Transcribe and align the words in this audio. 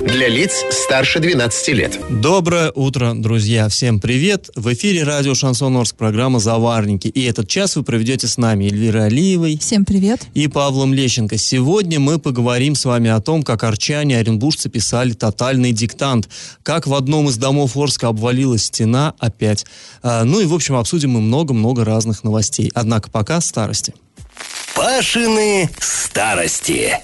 Для 0.00 0.28
лиц 0.28 0.64
старше 0.70 1.18
12 1.18 1.68
лет. 1.74 1.98
Доброе 2.08 2.70
утро, 2.72 3.14
друзья. 3.16 3.68
Всем 3.68 3.98
привет. 3.98 4.48
В 4.54 4.72
эфире 4.72 5.02
радио 5.02 5.34
«Шансон 5.34 5.76
Орск», 5.76 5.96
программа 5.96 6.38
«Заварники». 6.38 7.08
И 7.08 7.24
этот 7.24 7.48
час 7.48 7.74
вы 7.74 7.82
проведете 7.82 8.28
с 8.28 8.38
нами 8.38 8.66
Эльвира 8.66 9.04
Алиевой. 9.04 9.58
Всем 9.58 9.84
привет. 9.84 10.20
И 10.34 10.46
Павлом 10.46 10.94
Лещенко. 10.94 11.36
Сегодня 11.36 11.98
мы 11.98 12.20
поговорим 12.20 12.76
с 12.76 12.84
вами 12.84 13.10
о 13.10 13.20
том, 13.20 13.42
как 13.42 13.64
арчане, 13.64 14.18
оренбуржцы 14.18 14.68
писали 14.68 15.14
тотальный 15.14 15.72
диктант. 15.72 16.28
Как 16.62 16.86
в 16.86 16.94
одном 16.94 17.28
из 17.28 17.36
домов 17.36 17.76
Орска 17.76 18.06
обвалилась 18.06 18.66
стена 18.66 19.14
опять. 19.18 19.66
А, 20.04 20.22
ну 20.22 20.38
и, 20.38 20.46
в 20.46 20.54
общем, 20.54 20.76
обсудим 20.76 21.10
мы 21.10 21.20
много-много 21.20 21.84
разных 21.84 22.22
новостей. 22.22 22.70
Однако 22.72 23.10
пока 23.10 23.40
старости. 23.40 23.94
Пашины 24.76 25.68
старости. 25.80 27.00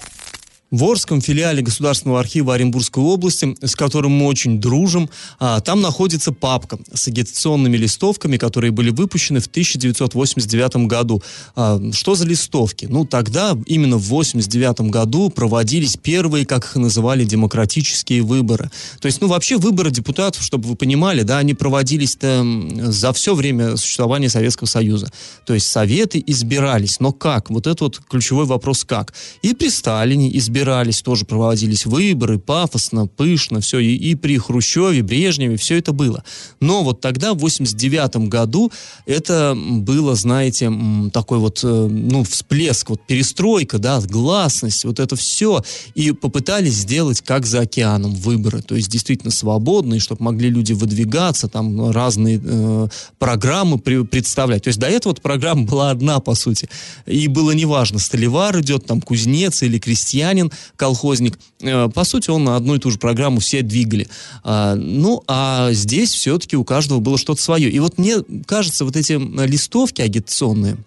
В 0.71 0.83
Орском 0.83 1.21
филиале 1.21 1.61
Государственного 1.61 2.19
архива 2.19 2.55
Оренбургской 2.55 3.03
области, 3.03 3.55
с 3.61 3.75
которым 3.75 4.13
мы 4.13 4.25
очень 4.25 4.59
дружим, 4.59 5.11
а, 5.37 5.61
там 5.61 5.79
находится 5.79 6.31
папка 6.31 6.79
с 6.91 7.07
агитационными 7.07 7.77
листовками, 7.77 8.37
которые 8.37 8.71
были 8.71 8.89
выпущены 8.89 9.41
в 9.41 9.45
1989 9.45 10.87
году. 10.87 11.21
А, 11.55 11.79
что 11.93 12.15
за 12.15 12.25
листовки? 12.25 12.87
Ну, 12.89 13.05
тогда, 13.05 13.55
именно 13.67 13.97
в 13.97 14.11
1989 14.11 14.89
году, 14.89 15.29
проводились 15.29 15.97
первые, 15.97 16.47
как 16.47 16.65
их 16.65 16.75
называли, 16.77 17.25
демократические 17.25 18.23
выборы. 18.23 18.71
То 18.99 19.05
есть, 19.05 19.21
ну, 19.21 19.27
вообще 19.27 19.57
выборы 19.57 19.91
депутатов, 19.91 20.41
чтобы 20.41 20.67
вы 20.67 20.75
понимали, 20.75 21.21
да, 21.21 21.37
они 21.37 21.53
проводились-то 21.53 22.43
за 22.91 23.13
все 23.13 23.35
время 23.35 23.77
существования 23.77 24.29
Советского 24.29 24.67
Союза. 24.67 25.11
То 25.45 25.53
есть, 25.53 25.67
советы 25.67 26.23
избирались. 26.25 26.99
Но 26.99 27.13
как? 27.13 27.51
Вот 27.51 27.67
это 27.67 27.83
вот 27.83 28.01
ключевой 28.09 28.45
вопрос 28.45 28.83
как. 28.83 29.13
И 29.43 29.53
при 29.53 29.69
Сталине 29.69 30.35
избирались 30.35 30.55
избирались, 30.65 31.01
тоже 31.01 31.25
проводились 31.25 31.85
выборы, 31.85 32.39
пафосно, 32.39 33.07
пышно, 33.07 33.61
все, 33.61 33.79
и, 33.79 33.95
и 33.95 34.15
при 34.15 34.37
Хрущеве, 34.37 35.03
Брежневе, 35.03 35.57
все 35.57 35.77
это 35.77 35.93
было. 35.93 36.23
Но 36.59 36.83
вот 36.83 37.01
тогда, 37.01 37.33
в 37.33 37.37
89 37.37 38.27
году, 38.29 38.71
это 39.05 39.55
было, 39.55 40.15
знаете, 40.15 40.71
такой 41.13 41.37
вот, 41.37 41.61
э, 41.63 41.67
ну, 41.67 42.23
всплеск, 42.23 42.89
вот 42.89 43.05
перестройка, 43.05 43.77
да, 43.77 44.01
гласность, 44.01 44.85
вот 44.85 44.99
это 44.99 45.15
все, 45.15 45.63
и 45.93 46.11
попытались 46.11 46.73
сделать, 46.73 47.21
как 47.21 47.45
за 47.45 47.61
океаном, 47.61 48.15
выборы, 48.15 48.61
то 48.61 48.75
есть 48.75 48.89
действительно 48.89 49.31
свободные, 49.31 49.99
чтобы 49.99 50.23
могли 50.23 50.49
люди 50.49 50.73
выдвигаться, 50.73 51.47
там 51.47 51.91
разные 51.91 52.41
э, 52.43 52.87
программы 53.19 53.77
при, 53.77 54.03
представлять. 54.03 54.63
То 54.63 54.69
есть 54.69 54.79
до 54.79 54.87
этого 54.87 55.11
вот 55.11 55.21
программа 55.21 55.63
была 55.63 55.91
одна, 55.91 56.19
по 56.19 56.33
сути, 56.33 56.69
и 57.05 57.27
было 57.27 57.51
неважно, 57.51 57.99
столевар 57.99 58.59
идет, 58.61 58.85
там, 58.85 59.01
кузнец 59.01 59.61
или 59.61 59.77
крестьянин, 59.77 60.44
крестьянин, 60.45 60.51
колхозник. 60.75 61.39
Э, 61.61 61.89
по 61.89 62.03
сути, 62.03 62.29
он 62.29 62.43
на 62.43 62.55
одну 62.55 62.75
и 62.75 62.79
ту 62.79 62.91
же 62.91 62.97
программу 62.97 63.39
все 63.39 63.61
двигали. 63.61 64.07
А, 64.43 64.75
ну, 64.75 65.23
а 65.27 65.71
здесь 65.71 66.11
все-таки 66.11 66.55
у 66.55 66.63
каждого 66.63 66.99
было 66.99 67.17
что-то 67.17 67.41
свое. 67.41 67.69
И 67.69 67.79
вот 67.79 67.97
мне 67.97 68.17
кажется, 68.45 68.85
вот 68.85 68.95
эти 68.95 69.13
листовки 69.13 70.01
агитационные, 70.01 70.77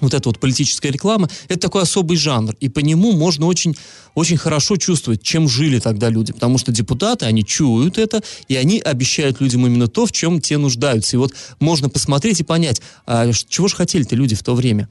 вот 0.00 0.12
эта 0.12 0.28
вот 0.28 0.40
политическая 0.40 0.90
реклама, 0.90 1.28
это 1.48 1.60
такой 1.60 1.82
особый 1.82 2.16
жанр, 2.16 2.54
и 2.60 2.68
по 2.68 2.80
нему 2.80 3.12
можно 3.12 3.46
очень, 3.46 3.76
очень 4.14 4.36
хорошо 4.36 4.76
чувствовать, 4.76 5.22
чем 5.22 5.48
жили 5.48 5.78
тогда 5.78 6.08
люди, 6.08 6.32
потому 6.32 6.58
что 6.58 6.72
депутаты, 6.72 7.26
они 7.26 7.44
чуют 7.44 7.96
это, 7.98 8.22
и 8.48 8.56
они 8.56 8.80
обещают 8.80 9.40
людям 9.40 9.66
именно 9.66 9.86
то, 9.86 10.06
в 10.06 10.12
чем 10.12 10.40
те 10.40 10.58
нуждаются. 10.58 11.16
И 11.16 11.18
вот 11.18 11.32
можно 11.60 11.88
посмотреть 11.88 12.40
и 12.40 12.44
понять, 12.44 12.82
а 13.06 13.30
чего 13.32 13.68
же 13.68 13.76
хотели-то 13.76 14.16
люди 14.16 14.34
в 14.34 14.42
то 14.42 14.54
время. 14.54 14.88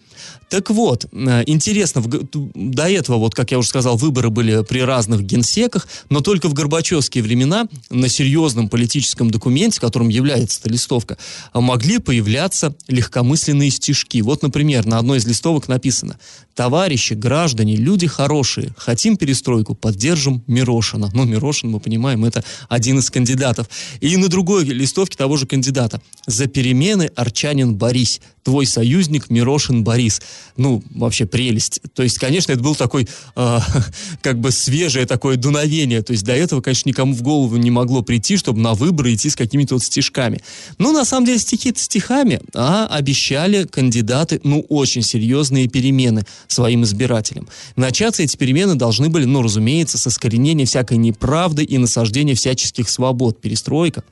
Так 0.50 0.69
вот, 0.69 1.06
э, 1.12 1.44
интересно, 1.47 2.02
до 2.03 2.90
этого, 2.90 3.18
вот, 3.18 3.35
как 3.35 3.52
я 3.52 3.58
уже 3.58 3.68
сказал, 3.68 3.97
выборы 3.97 4.30
были 4.30 4.64
при 4.64 4.80
разных 4.80 5.24
генсеках, 5.24 5.88
но 6.09 6.22
только 6.22 6.47
в 6.47 6.53
Горбачевские 6.53 7.24
времена 7.24 7.68
на 7.90 8.08
серьезном 8.08 8.70
политическом 8.70 9.31
документе, 9.31 9.81
которым 9.81 10.09
является 10.09 10.59
эта 10.62 10.70
листовка, 10.70 11.18
могли 11.53 11.97
появляться 11.97 12.75
легкомысленные 12.88 13.70
стишки. 13.70 14.22
Вот, 14.22 14.44
например, 14.44 14.85
на 14.94 15.00
одной 15.00 15.18
из 15.18 15.26
листовок 15.26 15.68
написано 15.68 16.20
«Товарищи, 16.56 17.14
граждане, 17.14 17.75
люди 17.75 18.06
хорошие, 18.06 18.74
хотим 18.78 19.18
перестройку, 19.18 19.74
поддержим 19.74 20.44
Мирошина». 20.46 21.09
Ну, 21.14 21.25
Мирошин, 21.25 21.72
мы 21.72 21.80
понимаем, 21.80 22.25
это 22.25 22.44
один 22.69 23.00
из 23.00 23.09
кандидатов. 23.09 23.68
И 24.02 24.16
на 24.18 24.28
другой 24.28 24.66
листовке 24.66 25.18
того 25.18 25.38
же 25.38 25.47
кандидата 25.47 26.00
«За 26.28 26.46
перемены, 26.46 27.09
арчанин 27.16 27.75
Борис, 27.75 28.22
твой 28.44 28.68
союзник 28.68 29.31
Мирошин 29.31 29.84
Борис». 29.84 30.22
Ну, 30.56 30.84
вообще 30.91 31.25
прелесть. 31.25 31.81
То 31.96 32.03
есть, 32.03 32.19
конечно, 32.19 32.52
это 32.52 32.62
был 32.62 32.75
такой, 32.75 33.08
э, 33.35 33.59
как 34.22 34.40
бы 34.40 34.52
свежее 34.52 35.08
такое 35.08 35.38
дуновение. 35.38 36.03
То 36.03 36.12
есть, 36.12 36.24
до 36.24 36.34
этого, 36.34 36.62
конечно, 36.62 36.88
никому 36.88 37.16
в 37.16 37.24
голову 37.24 37.58
не 37.58 37.72
могло 37.72 38.03
прийти, 38.03 38.38
чтобы 38.38 38.59
на 38.59 38.75
выборы 38.75 39.16
идти 39.16 39.31
с 39.31 39.35
какими-то 39.35 39.74
вот 39.74 39.84
стишками. 39.84 40.40
Ну, 40.78 40.91
на 40.91 41.03
самом 41.03 41.25
деле, 41.25 41.40
стихи-то 41.40 41.80
стихами, 41.80 42.41
а 42.53 42.85
обещали 42.85 43.64
кандидаты, 43.66 44.40
ну, 44.44 44.62
очень 44.70 45.02
серьезные 45.02 45.68
перемены 45.68 46.25
своим 46.48 46.84
избирателям. 46.84 47.48
Начаться 47.76 48.24
эти 48.24 48.36
перемены 48.38 48.76
должны 48.76 49.09
были, 49.09 49.26
ну, 49.26 49.42
разумеется, 49.42 49.98
с 49.98 50.08
искоренения 50.08 50.66
всякой 50.66 50.98
неправды 50.98 51.64
и 51.64 51.78
насаждения 51.78 52.36
всяческих 52.36 52.90
свобод. 52.90 53.42
Перестройка. 53.42 54.04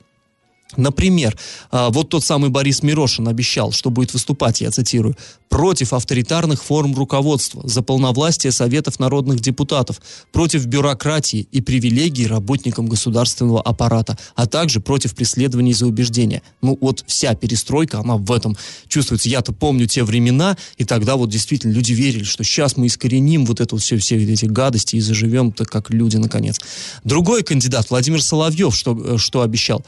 Например, 0.76 1.36
а, 1.70 1.90
вот 1.90 2.08
тот 2.08 2.24
самый 2.24 2.50
Борис 2.50 2.82
Мирошин 2.82 3.28
обещал, 3.28 3.72
что 3.72 3.90
будет 3.90 4.12
выступать, 4.12 4.60
я 4.60 4.70
цитирую, 4.70 5.16
против 5.48 5.92
авторитарных 5.92 6.62
форм 6.62 6.94
руководства, 6.94 7.60
за 7.68 7.82
полновластие 7.82 8.52
Советов 8.52 8.98
народных 8.98 9.40
депутатов, 9.40 10.00
против 10.32 10.64
бюрократии 10.64 11.46
и 11.52 11.60
привилегий 11.60 12.26
работникам 12.26 12.88
государственного 12.88 13.60
аппарата, 13.60 14.16
а 14.34 14.46
также 14.46 14.80
против 14.80 15.14
преследований 15.14 15.74
за 15.74 15.86
убеждения. 15.86 16.40
Ну 16.62 16.78
вот 16.80 17.04
вся 17.06 17.34
перестройка, 17.34 17.98
она 17.98 18.16
в 18.16 18.32
этом 18.32 18.56
чувствуется. 18.88 19.28
Я-то 19.28 19.52
помню 19.52 19.86
те 19.86 20.04
времена, 20.04 20.56
и 20.78 20.84
тогда 20.84 21.16
вот 21.16 21.28
действительно 21.28 21.72
люди 21.72 21.92
верили, 21.92 22.24
что 22.24 22.44
сейчас 22.44 22.78
мы 22.78 22.86
искореним 22.86 23.44
вот 23.44 23.60
это 23.60 23.76
все, 23.76 23.98
все 23.98 24.16
эти 24.16 24.46
гадости 24.46 24.96
и 24.96 25.00
заживем-то 25.00 25.66
как 25.66 25.90
люди 25.90 26.16
наконец. 26.16 26.60
Другой 27.04 27.42
кандидат, 27.42 27.90
Владимир 27.90 28.22
Соловьев, 28.22 28.74
что, 28.74 28.98
э, 28.98 29.18
что 29.18 29.42
обещал? 29.42 29.84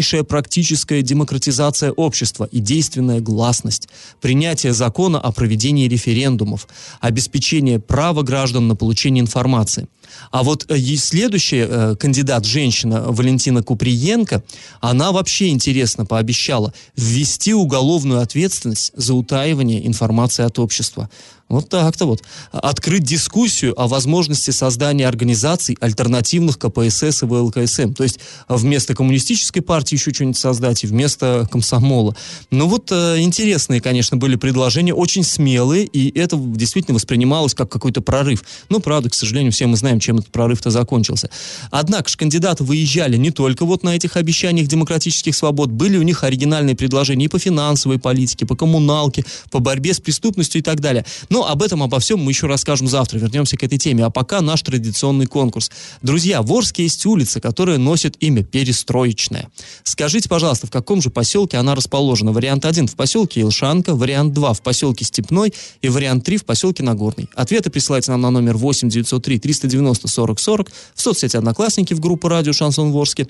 Дальнейшая 0.00 0.24
практическая 0.24 1.02
демократизация 1.02 1.92
общества 1.92 2.48
и 2.50 2.58
действенная 2.58 3.20
гласность, 3.20 3.86
принятие 4.22 4.72
закона 4.72 5.20
о 5.20 5.30
проведении 5.30 5.86
референдумов, 5.88 6.68
обеспечение 7.00 7.78
права 7.78 8.22
граждан 8.22 8.66
на 8.66 8.76
получение 8.76 9.20
информации. 9.20 9.88
А 10.30 10.42
вот 10.42 10.64
э, 10.70 10.78
следующая 10.96 11.66
э, 11.68 11.96
кандидат, 11.96 12.46
женщина 12.46 13.04
Валентина 13.08 13.62
Куприенко, 13.62 14.42
она 14.80 15.12
вообще 15.12 15.48
интересно 15.48 16.06
пообещала 16.06 16.72
ввести 16.96 17.52
уголовную 17.52 18.20
ответственность 18.20 18.92
за 18.96 19.12
утаивание 19.12 19.86
информации 19.86 20.46
от 20.46 20.58
общества. 20.58 21.10
Вот 21.50 21.68
так-то 21.68 22.06
вот. 22.06 22.22
Открыть 22.52 23.02
дискуссию 23.02 23.78
о 23.78 23.88
возможности 23.88 24.52
создания 24.52 25.08
организаций 25.08 25.76
альтернативных 25.80 26.58
КПСС 26.60 27.24
и 27.24 27.26
ВЛКСМ. 27.26 27.92
То 27.92 28.04
есть 28.04 28.20
вместо 28.48 28.94
коммунистической 28.94 29.60
партии 29.60 29.96
еще 29.96 30.14
что-нибудь 30.14 30.38
создать 30.38 30.84
и 30.84 30.86
вместо 30.86 31.48
комсомола. 31.50 32.14
Ну 32.52 32.68
вот 32.68 32.92
э, 32.92 33.18
интересные, 33.18 33.80
конечно, 33.80 34.16
были 34.16 34.36
предложения, 34.36 34.94
очень 34.94 35.24
смелые, 35.24 35.86
и 35.86 36.16
это 36.16 36.36
действительно 36.36 36.94
воспринималось 36.94 37.54
как 37.54 37.68
какой-то 37.68 38.00
прорыв. 38.00 38.44
Но, 38.68 38.78
правда, 38.78 39.10
к 39.10 39.14
сожалению, 39.14 39.50
все 39.50 39.66
мы 39.66 39.76
знаем, 39.76 39.98
чем 39.98 40.18
этот 40.18 40.30
прорыв-то 40.30 40.70
закончился. 40.70 41.30
Однако 41.72 42.08
же 42.08 42.16
кандидаты 42.16 42.62
выезжали 42.62 43.16
не 43.16 43.32
только 43.32 43.64
вот 43.64 43.82
на 43.82 43.96
этих 43.96 44.16
обещаниях 44.16 44.68
демократических 44.68 45.34
свобод, 45.34 45.72
были 45.72 45.96
у 45.96 46.02
них 46.02 46.22
оригинальные 46.22 46.76
предложения 46.76 47.24
и 47.24 47.28
по 47.28 47.40
финансовой 47.40 47.98
политике, 47.98 48.46
по 48.46 48.54
коммуналке, 48.54 49.24
по 49.50 49.58
борьбе 49.58 49.94
с 49.94 50.00
преступностью 50.00 50.60
и 50.60 50.62
так 50.62 50.78
далее. 50.78 51.04
Но 51.28 51.39
но 51.40 51.48
об 51.48 51.62
этом, 51.62 51.82
обо 51.82 51.98
всем 52.00 52.20
мы 52.20 52.32
еще 52.32 52.46
расскажем 52.46 52.86
завтра. 52.86 53.18
Вернемся 53.18 53.56
к 53.56 53.62
этой 53.62 53.78
теме. 53.78 54.04
А 54.04 54.10
пока 54.10 54.42
наш 54.42 54.60
традиционный 54.60 55.24
конкурс. 55.24 55.70
Друзья, 56.02 56.42
в 56.42 56.52
Орске 56.52 56.82
есть 56.82 57.06
улица, 57.06 57.40
которая 57.40 57.78
носит 57.78 58.16
имя 58.20 58.44
Перестроечная. 58.44 59.48
Скажите, 59.82 60.28
пожалуйста, 60.28 60.66
в 60.66 60.70
каком 60.70 61.00
же 61.00 61.08
поселке 61.08 61.56
она 61.56 61.74
расположена? 61.74 62.32
Вариант 62.32 62.66
1 62.66 62.88
в 62.88 62.94
поселке 62.94 63.40
Илшанка, 63.40 63.94
вариант 63.94 64.34
2 64.34 64.52
в 64.52 64.60
поселке 64.60 65.06
Степной 65.06 65.54
и 65.80 65.88
вариант 65.88 66.24
3 66.24 66.36
в 66.36 66.44
поселке 66.44 66.82
Нагорный. 66.82 67.30
Ответы 67.34 67.70
присылайте 67.70 68.10
нам 68.10 68.20
на 68.20 68.30
номер 68.30 68.58
8 68.58 68.90
903 68.90 69.38
390 69.38 70.08
40 70.08 70.38
40 70.38 70.70
в 70.94 71.00
соцсети 71.00 71.38
Одноклассники 71.38 71.94
в 71.94 72.00
группу 72.00 72.28
Радио 72.28 72.52
Шансон 72.52 72.92
Ворске 72.92 73.28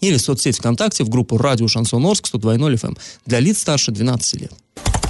или 0.00 0.16
в 0.16 0.20
соцсети 0.20 0.58
ВКонтакте 0.58 1.04
в 1.04 1.08
группу 1.10 1.38
Радио 1.38 1.68
Шансон 1.68 2.04
Орск 2.06 2.26
102.0 2.34 2.74
FM 2.74 2.98
для 3.24 3.38
лиц 3.38 3.60
старше 3.60 3.92
12 3.92 4.40
лет. 4.40 4.52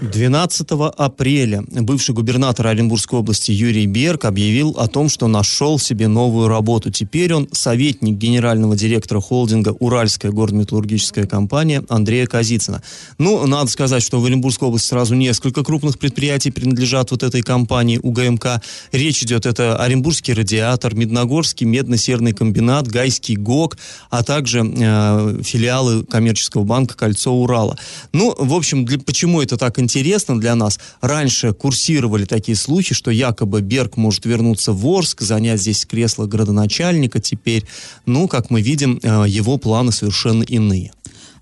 12 0.00 0.68
апреля 0.96 1.64
бывший 1.70 2.14
губернатор 2.14 2.68
Оренбургской 2.68 3.18
области 3.18 3.50
Юрий 3.50 3.86
Берг 3.86 4.26
объявил 4.26 4.70
о 4.78 4.86
том, 4.86 5.08
что 5.08 5.26
нашел 5.26 5.78
себе 5.78 6.06
новую 6.06 6.46
работу. 6.48 6.90
Теперь 6.90 7.34
он 7.34 7.48
советник 7.52 8.16
генерального 8.16 8.76
директора 8.76 9.20
холдинга 9.20 9.70
«Уральская 9.70 10.30
горно-металлургическая 10.30 11.26
компания» 11.26 11.82
Андрея 11.88 12.26
Казицына. 12.26 12.82
Ну, 13.18 13.44
надо 13.46 13.70
сказать, 13.70 14.02
что 14.02 14.20
в 14.20 14.24
Оренбургской 14.24 14.68
области 14.68 14.88
сразу 14.88 15.16
несколько 15.16 15.64
крупных 15.64 15.98
предприятий 15.98 16.52
принадлежат 16.52 17.10
вот 17.10 17.24
этой 17.24 17.42
компании 17.42 17.98
УГМК. 18.00 18.62
Речь 18.92 19.22
идет 19.24 19.46
это 19.46 19.76
Оренбургский 19.76 20.32
радиатор, 20.32 20.94
Медногорский 20.94 21.66
медно-серный 21.66 22.32
комбинат, 22.32 22.86
Гайский 22.86 23.34
ГОК, 23.34 23.76
а 24.10 24.22
также 24.22 24.60
э, 24.60 25.42
филиалы 25.42 26.04
коммерческого 26.04 26.62
банка 26.62 26.96
«Кольцо 26.96 27.32
Урала». 27.32 27.76
Ну, 28.12 28.34
в 28.38 28.54
общем, 28.54 28.84
для, 28.84 28.98
почему 29.00 29.42
это 29.42 29.56
так 29.56 29.78
интересно? 29.78 29.87
Интересно 29.88 30.38
для 30.38 30.54
нас. 30.54 30.78
Раньше 31.00 31.54
курсировали 31.54 32.26
такие 32.26 32.56
слухи, 32.56 32.94
что 32.94 33.10
якобы 33.10 33.62
Берг 33.62 33.96
может 33.96 34.26
вернуться 34.26 34.72
в 34.72 34.86
Орск, 34.86 35.22
занять 35.22 35.62
здесь 35.62 35.86
кресло 35.86 36.26
градоначальника 36.26 37.20
теперь. 37.20 37.64
Ну, 38.04 38.28
как 38.28 38.50
мы 38.50 38.60
видим, 38.60 39.00
э, 39.02 39.24
его 39.26 39.56
планы 39.56 39.90
совершенно 39.92 40.42
иные. 40.42 40.92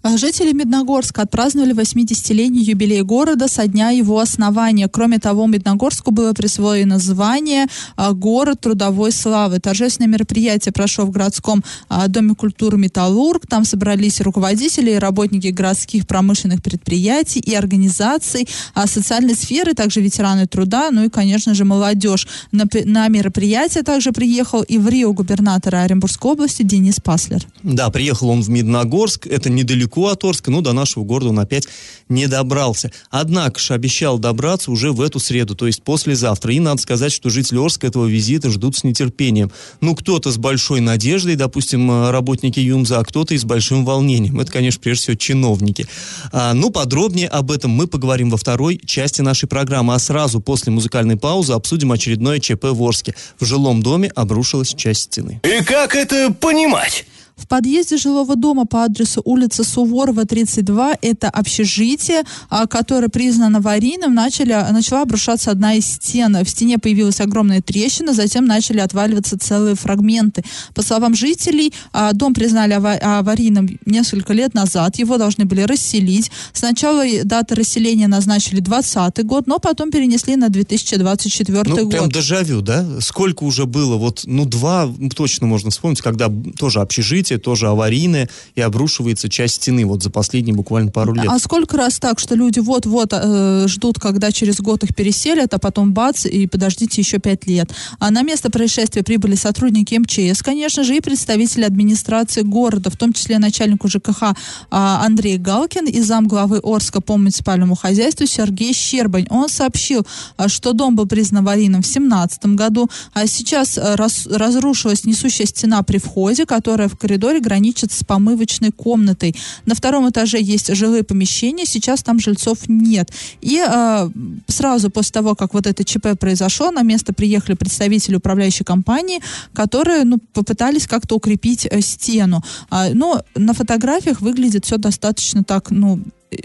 А 0.08 0.16
жители 0.18 0.52
Медногорска 0.52 1.22
отпраздновали 1.22 1.74
80-летний 1.74 2.62
юбилей 2.62 3.02
города 3.02 3.48
со 3.48 3.66
дня 3.66 3.90
его 3.90 4.20
основания. 4.20 4.86
Кроме 4.86 5.18
того, 5.18 5.48
Медногорску 5.48 6.12
было 6.12 6.32
присвоено 6.32 7.00
звание 7.00 7.66
а, 7.96 8.12
«Город 8.12 8.60
трудовой 8.60 9.10
славы». 9.10 9.58
Торжественное 9.58 10.08
мероприятие 10.08 10.70
прошло 10.72 11.06
в 11.06 11.10
городском 11.10 11.64
а, 11.88 12.06
доме 12.06 12.36
культуры 12.36 12.78
«Металлург». 12.78 13.48
Там 13.48 13.64
собрались 13.64 14.20
руководители 14.20 14.92
и 14.92 14.98
работники 14.98 15.48
городских 15.48 16.06
промышленных 16.06 16.62
предприятий 16.62 17.40
и 17.40 17.52
организаций 17.56 18.48
социальной 18.86 19.34
сферы, 19.34 19.74
также 19.74 20.00
ветераны 20.00 20.46
труда, 20.46 20.90
ну 20.92 21.02
и, 21.02 21.08
конечно 21.08 21.52
же, 21.52 21.64
молодежь. 21.64 22.28
На, 22.52 23.08
мероприятие 23.08 23.82
также 23.82 24.12
приехал 24.12 24.62
и 24.62 24.78
в 24.78 24.88
Рио 24.88 25.12
губернатор 25.12 25.74
Оренбургской 25.74 26.30
области 26.30 26.62
Денис 26.62 27.00
Паслер. 27.00 27.44
Да, 27.64 27.90
приехал 27.90 28.28
он 28.28 28.42
в 28.42 28.48
Медногорск. 28.50 29.26
Это 29.26 29.50
недалеко 29.50 29.95
далеко 29.96 30.08
от 30.08 30.24
Орска, 30.24 30.50
но 30.50 30.60
до 30.60 30.72
нашего 30.72 31.04
города 31.04 31.30
он 31.30 31.38
опять 31.38 31.66
не 32.08 32.26
добрался. 32.26 32.90
Однако 33.10 33.58
же 33.58 33.74
обещал 33.74 34.18
добраться 34.18 34.70
уже 34.70 34.92
в 34.92 35.00
эту 35.00 35.18
среду, 35.18 35.54
то 35.54 35.66
есть 35.66 35.82
послезавтра. 35.82 36.52
И 36.52 36.60
надо 36.60 36.80
сказать, 36.80 37.12
что 37.12 37.30
жители 37.30 37.58
Орска 37.58 37.86
этого 37.86 38.06
визита 38.06 38.50
ждут 38.50 38.76
с 38.76 38.84
нетерпением. 38.84 39.50
Ну, 39.80 39.94
кто-то 39.94 40.30
с 40.30 40.36
большой 40.36 40.80
надеждой, 40.80 41.36
допустим, 41.36 41.90
э, 41.90 42.10
работники 42.10 42.60
ЮМЗа, 42.60 42.98
а 42.98 43.04
кто-то 43.04 43.34
и 43.34 43.38
с 43.38 43.44
большим 43.44 43.84
волнением. 43.84 44.40
Это, 44.40 44.52
конечно, 44.52 44.80
прежде 44.82 45.02
всего 45.02 45.16
чиновники. 45.16 45.86
А, 46.32 46.52
ну, 46.52 46.70
подробнее 46.70 47.28
об 47.28 47.50
этом 47.50 47.70
мы 47.70 47.86
поговорим 47.86 48.30
во 48.30 48.36
второй 48.36 48.80
части 48.84 49.22
нашей 49.22 49.48
программы. 49.48 49.94
А 49.94 49.98
сразу 49.98 50.40
после 50.40 50.72
музыкальной 50.72 51.16
паузы 51.16 51.52
обсудим 51.52 51.92
очередное 51.92 52.38
ЧП 52.38 52.64
в 52.64 52.82
Орске. 52.82 53.14
В 53.38 53.44
жилом 53.44 53.82
доме 53.82 54.10
обрушилась 54.14 54.74
часть 54.74 55.02
стены. 55.02 55.40
И 55.44 55.64
как 55.64 55.94
это 55.94 56.32
понимать? 56.32 57.06
В 57.36 57.48
подъезде 57.48 57.98
жилого 57.98 58.34
дома 58.34 58.64
по 58.64 58.84
адресу 58.84 59.20
улица 59.22 59.62
Суворова, 59.62 60.24
32, 60.24 60.96
это 61.02 61.28
общежитие, 61.28 62.22
а, 62.48 62.66
которое 62.66 63.08
признано 63.08 63.58
аварийным, 63.58 64.14
начали, 64.14 64.52
начала 64.72 65.02
обрушаться 65.02 65.50
одна 65.50 65.74
из 65.74 65.86
стен. 65.86 66.34
В 66.42 66.48
стене 66.48 66.78
появилась 66.78 67.20
огромная 67.20 67.60
трещина, 67.60 68.14
затем 68.14 68.46
начали 68.46 68.78
отваливаться 68.78 69.38
целые 69.38 69.74
фрагменты. 69.74 70.44
По 70.74 70.82
словам 70.82 71.14
жителей, 71.14 71.74
а, 71.92 72.14
дом 72.14 72.32
признали 72.32 72.72
аварийным 72.72 73.68
несколько 73.84 74.32
лет 74.32 74.54
назад, 74.54 74.96
его 74.98 75.18
должны 75.18 75.44
были 75.44 75.60
расселить. 75.60 76.30
Сначала 76.54 77.04
дата 77.22 77.54
расселения 77.54 78.08
назначили 78.08 78.60
20 78.60 79.22
год, 79.24 79.46
но 79.46 79.58
потом 79.58 79.90
перенесли 79.90 80.36
на 80.36 80.48
2024 80.48 81.62
ну, 81.64 81.76
год. 81.76 81.90
Прям 81.90 82.10
дежавю, 82.10 82.62
да? 82.62 82.98
Сколько 83.02 83.44
уже 83.44 83.66
было? 83.66 83.96
Вот, 83.96 84.22
ну, 84.24 84.46
два 84.46 84.90
точно 85.14 85.46
можно 85.46 85.70
вспомнить, 85.70 86.00
когда 86.00 86.32
тоже 86.58 86.80
общежитие 86.80 87.25
перекрытие 87.26 87.38
тоже 87.38 87.68
аварийное, 87.68 88.28
и 88.54 88.60
обрушивается 88.60 89.28
часть 89.28 89.56
стены 89.56 89.84
вот 89.84 90.02
за 90.02 90.10
последние 90.10 90.54
буквально 90.54 90.90
пару 90.90 91.14
лет. 91.14 91.26
А 91.28 91.38
сколько 91.38 91.76
раз 91.76 91.98
так, 91.98 92.18
что 92.18 92.34
люди 92.34 92.60
вот-вот 92.60 93.10
э, 93.12 93.66
ждут, 93.68 93.98
когда 93.98 94.32
через 94.32 94.60
год 94.60 94.84
их 94.84 94.94
переселят, 94.94 95.54
а 95.54 95.58
потом 95.58 95.92
бац, 95.92 96.26
и 96.26 96.46
подождите 96.46 97.00
еще 97.00 97.18
пять 97.18 97.46
лет. 97.46 97.70
А 97.98 98.10
на 98.10 98.22
место 98.22 98.50
происшествия 98.50 99.02
прибыли 99.02 99.34
сотрудники 99.36 99.94
МЧС, 99.94 100.42
конечно 100.42 100.84
же, 100.84 100.96
и 100.96 101.00
представители 101.00 101.64
администрации 101.64 102.42
города, 102.42 102.90
в 102.90 102.96
том 102.96 103.12
числе 103.12 103.38
начальник 103.38 103.86
ЖКХ 103.86 104.22
э, 104.22 104.34
Андрей 104.70 105.38
Галкин 105.38 105.86
и 105.86 106.00
зам 106.00 106.26
главы 106.26 106.60
Орска 106.62 107.00
по 107.00 107.16
муниципальному 107.16 107.74
хозяйству 107.74 108.26
Сергей 108.26 108.72
Щербань. 108.72 109.26
Он 109.30 109.48
сообщил, 109.48 110.06
э, 110.38 110.48
что 110.48 110.72
дом 110.72 110.96
был 110.96 111.06
признан 111.06 111.42
аварийным 111.42 111.82
в 111.82 111.86
2017 111.86 112.46
году, 112.56 112.88
а 113.12 113.26
сейчас 113.26 113.78
э, 113.78 113.94
раз, 113.94 114.26
разрушилась 114.26 115.04
несущая 115.04 115.46
стена 115.46 115.82
при 115.82 115.98
входе, 115.98 116.46
которая 116.46 116.88
в 116.88 116.96
коридоре 116.96 117.15
коридоре 117.16 117.40
граничит 117.40 117.92
с 117.92 118.04
помывочной 118.04 118.72
комнатой. 118.72 119.34
На 119.64 119.74
втором 119.74 120.08
этаже 120.08 120.38
есть 120.38 120.74
жилые 120.74 121.02
помещения, 121.02 121.64
сейчас 121.64 122.02
там 122.02 122.20
жильцов 122.20 122.68
нет. 122.68 123.10
И 123.40 123.64
э, 123.66 124.10
сразу 124.48 124.90
после 124.90 125.12
того, 125.12 125.34
как 125.34 125.54
вот 125.54 125.66
это 125.66 125.82
ЧП 125.82 126.18
произошло, 126.18 126.70
на 126.70 126.82
место 126.82 127.14
приехали 127.14 127.56
представители 127.56 128.16
управляющей 128.16 128.64
компании, 128.64 129.20
которые 129.54 130.04
ну, 130.04 130.18
попытались 130.34 130.86
как-то 130.86 131.16
укрепить 131.16 131.66
э, 131.70 131.80
стену. 131.80 132.42
А, 132.68 132.90
но 132.92 133.22
на 133.34 133.54
фотографиях 133.54 134.20
выглядит 134.20 134.66
все 134.66 134.76
достаточно 134.76 135.42
так, 135.42 135.70
ну, 135.70 136.00
э, 136.30 136.36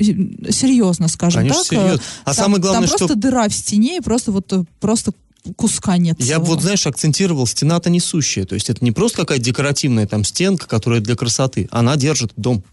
серьезно, 0.52 1.10
скажем 1.10 1.42
Конечно, 1.42 1.64
так. 1.64 1.68
Серьезно. 1.68 2.04
А 2.24 2.34
там, 2.34 2.36
самое 2.36 2.62
главное, 2.62 2.88
там 2.88 2.98
просто 2.98 3.14
что... 3.14 3.22
дыра 3.22 3.50
в 3.50 3.54
стене 3.54 3.98
и 3.98 4.02
просто 4.02 4.32
вот 4.32 4.54
э, 4.54 4.64
просто 4.80 5.12
куска 5.56 5.98
нет. 5.98 6.20
Я 6.20 6.40
бы 6.40 6.46
вот, 6.46 6.62
знаешь, 6.62 6.86
акцентировал, 6.88 7.48
стена-то 7.48 7.90
несущая. 7.90 8.46
То 8.46 8.56
есть 8.56 8.70
это 8.70 8.84
не 8.84 8.92
просто 8.92 9.18
какая-то 9.18 9.44
декоративная 9.44 10.08
там 10.08 10.24
стенка, 10.24 10.68
которая 10.68 11.02
для 11.02 11.16
красоты. 11.16 11.68
Она 11.72 11.96
держит 11.96 12.34
дом. 12.36 12.64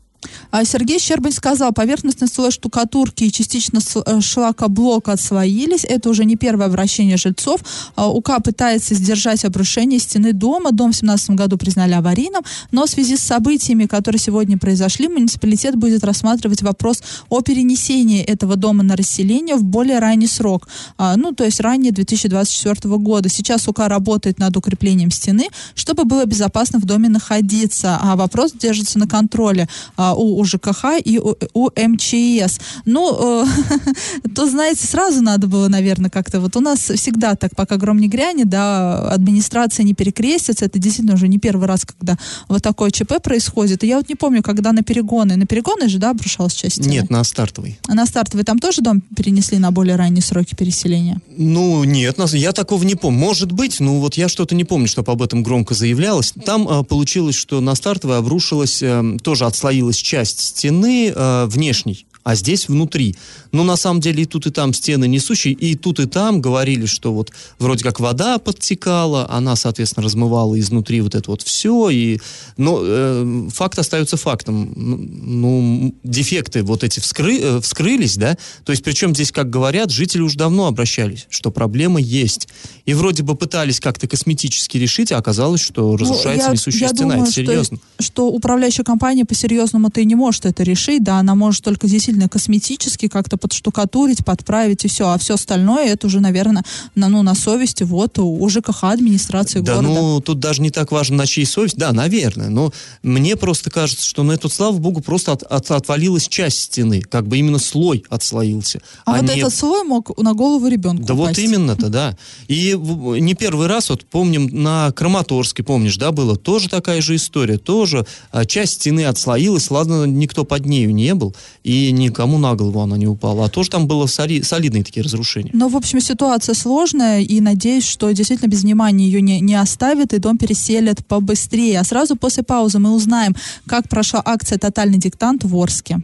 А 0.51 0.65
Сергей 0.65 0.99
Щербань 0.99 1.33
сказал, 1.33 1.73
поверхностный 1.73 2.29
слой 2.29 2.51
штукатурки 2.51 3.25
и 3.25 3.33
частично 3.33 3.81
э, 4.07 4.21
шлакоблок 4.21 5.09
отслоились. 5.09 5.85
Это 5.85 6.09
уже 6.09 6.25
не 6.25 6.37
первое 6.37 6.67
обращение 6.67 7.17
жильцов. 7.17 7.61
А 7.97 8.11
УК 8.11 8.43
пытается 8.43 8.95
сдержать 8.95 9.45
обрушение 9.45 9.99
стены 9.99 10.33
дома. 10.33 10.73
Дом 10.73 10.93
в 10.93 10.99
2017 10.99 11.31
году 11.31 11.59
признали 11.59 11.93
аварийным, 11.93 12.43
но 12.73 12.87
в 12.87 12.91
связи 12.91 13.17
с 13.17 13.23
событиями, 13.23 13.85
которые 13.87 14.21
сегодня 14.21 14.59
произошли, 14.59 15.09
муниципалитет 15.09 15.77
будет 15.77 16.03
рассматривать 16.03 16.63
вопрос 16.63 17.03
о 17.29 17.41
перенесении 17.43 18.23
этого 18.23 18.57
дома 18.57 18.83
на 18.83 18.97
расселение 18.97 19.57
в 19.57 19.65
более 19.65 19.99
ранний 19.99 20.27
срок. 20.27 20.69
А, 20.97 21.17
ну, 21.17 21.33
то 21.33 21.45
есть 21.45 21.61
ранее 21.61 21.93
2024 21.93 22.97
года. 22.97 23.29
Сейчас 23.29 23.69
УК 23.69 23.81
работает 23.81 24.39
над 24.39 24.57
укреплением 24.57 25.11
стены, 25.11 25.49
чтобы 25.75 26.05
было 26.05 26.25
безопасно 26.25 26.79
в 26.79 26.85
доме 26.85 27.09
находиться. 27.09 27.99
А 28.01 28.17
вопрос 28.17 28.53
держится 28.53 28.99
на 28.99 29.07
контроле 29.07 29.69
у, 30.15 30.39
у 30.39 30.45
ЖКХ 30.45 30.99
и 31.05 31.19
у, 31.19 31.71
МЧС. 31.77 32.61
Ну, 32.85 33.45
э, 33.45 33.47
то, 34.35 34.49
знаете, 34.49 34.87
сразу 34.87 35.23
надо 35.23 35.47
было, 35.47 35.69
наверное, 35.69 36.11
как-то... 36.11 36.41
Вот 36.41 36.57
у 36.57 36.61
нас 36.61 36.81
всегда 36.81 37.35
так, 37.35 37.55
пока 37.57 37.77
гром 37.77 37.99
не 37.99 38.09
грянет, 38.09 38.49
да, 38.49 39.11
администрация 39.11 39.85
не 39.85 39.95
перекрестится. 39.95 40.65
Это 40.65 40.79
действительно 40.79 41.15
уже 41.15 41.29
не 41.29 41.39
первый 41.39 41.67
раз, 41.67 41.85
когда 41.85 42.17
вот 42.49 42.63
такое 42.63 42.91
ЧП 42.91 43.23
происходит. 43.23 43.85
И 43.85 43.87
я 43.87 43.97
вот 43.99 44.09
не 44.09 44.15
помню, 44.15 44.43
когда 44.43 44.73
на 44.73 44.83
перегоны... 44.83 45.37
На 45.37 45.47
перегоны 45.47 45.89
же, 45.89 45.99
да, 45.99 46.11
обрушалась 46.11 46.55
часть? 46.55 46.85
Нет, 46.87 47.11
на 47.11 47.25
стартовый. 47.25 47.79
А 47.87 47.95
на 47.95 48.07
стартовый 48.07 48.45
там 48.45 48.59
тоже 48.59 48.83
дом 48.83 49.03
перенесли 49.17 49.59
на 49.59 49.71
более 49.71 49.97
ранние 49.97 50.23
сроки 50.23 50.55
переселения? 50.55 51.21
Ну, 51.37 51.85
нет, 51.85 52.19
я 52.33 52.53
такого 52.53 52.85
не 52.85 52.95
помню. 52.95 53.19
Может 53.19 53.53
быть, 53.53 53.81
ну 53.81 54.01
вот 54.01 54.15
я 54.15 54.29
что-то 54.29 54.55
не 54.55 54.65
помню, 54.65 54.89
чтобы 54.89 55.13
об 55.13 55.23
этом 55.23 55.43
громко 55.43 55.75
заявлялось. 55.75 56.33
Там 56.45 56.69
э, 56.69 56.83
получилось, 56.85 57.35
что 57.35 57.61
на 57.61 57.75
стартовой 57.75 58.19
обрушилась, 58.19 58.83
э, 58.83 59.17
тоже 59.23 59.45
отслоилась 59.45 59.97
часть 60.03 60.41
стены 60.41 61.13
э, 61.15 61.47
внешней 61.47 62.08
а 62.25 62.35
здесь 62.35 62.69
внутри. 62.69 63.17
Но 63.53 63.65
на 63.65 63.77
самом 63.77 64.01
деле 64.01 64.23
и 64.23 64.27
тут, 64.27 64.47
и 64.47 64.51
там 64.51 64.75
стены 64.75 65.09
несущие, 65.09 65.55
и 65.55 65.75
тут, 65.75 66.01
и 66.01 66.07
там 66.07 66.41
говорили, 66.41 66.87
что 66.87 67.13
вот 67.13 67.31
вроде 67.59 67.85
как 67.85 68.01
вода 68.01 68.39
подтекала, 68.39 69.27
она, 69.31 69.57
соответственно, 69.57 70.05
размывала 70.05 70.59
изнутри 70.59 71.01
вот 71.01 71.15
это 71.15 71.31
вот 71.31 71.43
все, 71.43 71.91
и, 71.91 72.21
но 72.57 72.81
э, 72.83 73.49
факт 73.53 73.79
остается 73.79 74.17
фактом. 74.17 74.73
Ну, 74.77 75.95
дефекты 76.05 76.63
вот 76.63 76.85
эти 76.85 77.01
вскры, 77.01 77.39
э, 77.41 77.61
вскрылись, 77.61 78.17
да, 78.17 78.37
то 78.65 78.73
есть 78.73 78.85
причем 78.85 79.15
здесь, 79.15 79.33
как 79.33 79.51
говорят, 79.51 79.91
жители 79.91 80.21
уже 80.21 80.37
давно 80.37 80.67
обращались, 80.67 81.27
что 81.31 81.51
проблема 81.51 82.01
есть. 82.01 82.49
И 82.85 82.95
вроде 82.95 83.23
бы 83.23 83.37
пытались 83.37 83.81
как-то 83.81 84.07
косметически 84.09 84.77
решить, 84.79 85.13
а 85.13 85.19
оказалось, 85.19 85.61
что 85.61 85.93
ну, 85.93 85.97
разрушается 85.97 86.49
ну, 86.49 86.53
я, 86.53 86.53
несущая 86.53 86.81
я 86.81 86.89
стена. 86.89 87.11
Думаю, 87.11 87.23
это 87.23 87.33
серьезно. 87.33 87.79
Что, 87.99 88.05
что 88.05 88.29
управляющая 88.29 88.85
компания 88.85 89.25
по-серьезному-то 89.25 90.01
и 90.01 90.05
не 90.05 90.15
может 90.15 90.47
это 90.47 90.63
решить, 90.63 91.03
да, 91.03 91.19
она 91.19 91.35
может 91.35 91.65
только 91.65 91.87
здесь 91.87 92.08
сильно 92.09 92.27
косметически 92.27 93.07
как-то 93.07 93.37
подштукатурить, 93.37 94.25
подправить 94.25 94.83
и 94.87 94.89
все. 94.89 95.09
А 95.09 95.19
все 95.19 95.35
остальное, 95.35 95.89
это 95.89 96.07
уже, 96.07 96.21
наверное, 96.21 96.65
на, 96.95 97.09
ну, 97.09 97.23
на 97.23 97.35
совести 97.35 97.83
вот 97.83 98.19
у 98.19 98.49
ЖКХ 98.49 98.85
администрации 98.85 99.61
да, 99.61 99.77
города. 99.77 99.95
ну, 99.95 100.21
тут 100.23 100.41
даже 100.41 100.63
не 100.63 100.71
так 100.71 100.91
важно, 100.91 101.19
на 101.19 101.27
чьей 101.27 101.45
совесть. 101.45 101.77
Да, 101.77 101.93
наверное. 101.93 102.49
Но 102.49 102.73
мне 103.03 103.37
просто 103.37 103.71
кажется, 103.71 104.07
что 104.07 104.23
на 104.23 104.33
эту, 104.33 104.49
слава 104.49 104.79
богу, 104.79 105.03
просто 105.03 105.33
от, 105.33 105.43
от, 105.43 105.71
отвалилась 105.71 106.29
часть 106.29 106.61
стены. 106.61 107.03
Как 107.03 107.27
бы 107.27 107.37
именно 107.37 107.59
слой 107.59 108.05
отслоился. 108.09 108.81
А, 109.05 109.13
а 109.13 109.21
вот 109.21 109.31
не... 109.31 109.39
этот 109.39 109.55
слой 109.55 109.83
мог 109.85 110.17
на 110.17 110.33
голову 110.33 110.67
ребенка 110.67 111.05
Да 111.05 111.13
упасть. 111.13 111.37
вот 111.37 111.45
именно-то, 111.45 111.89
да. 111.91 112.17
И 112.47 112.75
не 112.75 113.35
первый 113.35 113.67
раз, 113.67 113.91
вот 113.91 114.07
помним, 114.07 114.47
на 114.47 114.93
Краматорске, 114.93 115.63
помнишь, 115.63 115.99
да, 115.99 116.11
было 116.11 116.37
тоже 116.37 116.71
такая 116.71 117.03
же 117.03 117.17
история. 117.17 117.59
Тоже 117.59 118.07
а, 118.31 118.47
часть 118.47 118.75
стены 118.75 119.05
отслоилась, 119.05 119.71
ладно, 119.71 120.07
никто 120.07 120.45
под 120.45 120.65
нею 120.65 120.95
не 120.95 121.15
был, 121.15 121.37
и 121.65 121.93
никому 121.99 122.39
на 122.39 122.55
голову 122.55 122.81
она 122.81 122.97
не 122.97 123.07
упала. 123.07 123.45
А 123.45 123.49
тоже 123.49 123.71
там 123.71 123.87
было 123.87 124.07
соли, 124.07 124.43
солидные 124.43 124.85
такие 124.85 125.03
разрушения. 125.03 125.51
Но, 125.53 125.69
в 125.69 125.77
общем, 125.77 126.01
ситуация 126.01 126.55
сложная, 126.55 127.21
и 127.21 127.41
надеюсь, 127.41 127.87
что 127.87 128.11
действительно 128.11 128.49
без 128.49 128.63
внимания 128.63 129.05
ее 129.05 129.21
не, 129.21 129.41
не 129.41 129.55
оставят, 129.55 130.13
и 130.13 130.19
дом 130.19 130.39
переселят 130.39 131.05
побыстрее. 131.07 131.81
А 131.81 131.85
сразу 131.85 132.17
после 132.17 132.43
паузы 132.43 132.79
мы 132.79 132.95
узнаем, 132.95 133.35
как 133.67 133.89
прошла 133.89 134.23
акция 134.25 134.59
«Тотальный 134.59 134.99
диктант» 134.99 135.45
в 135.45 135.57
Орске. 135.57 135.99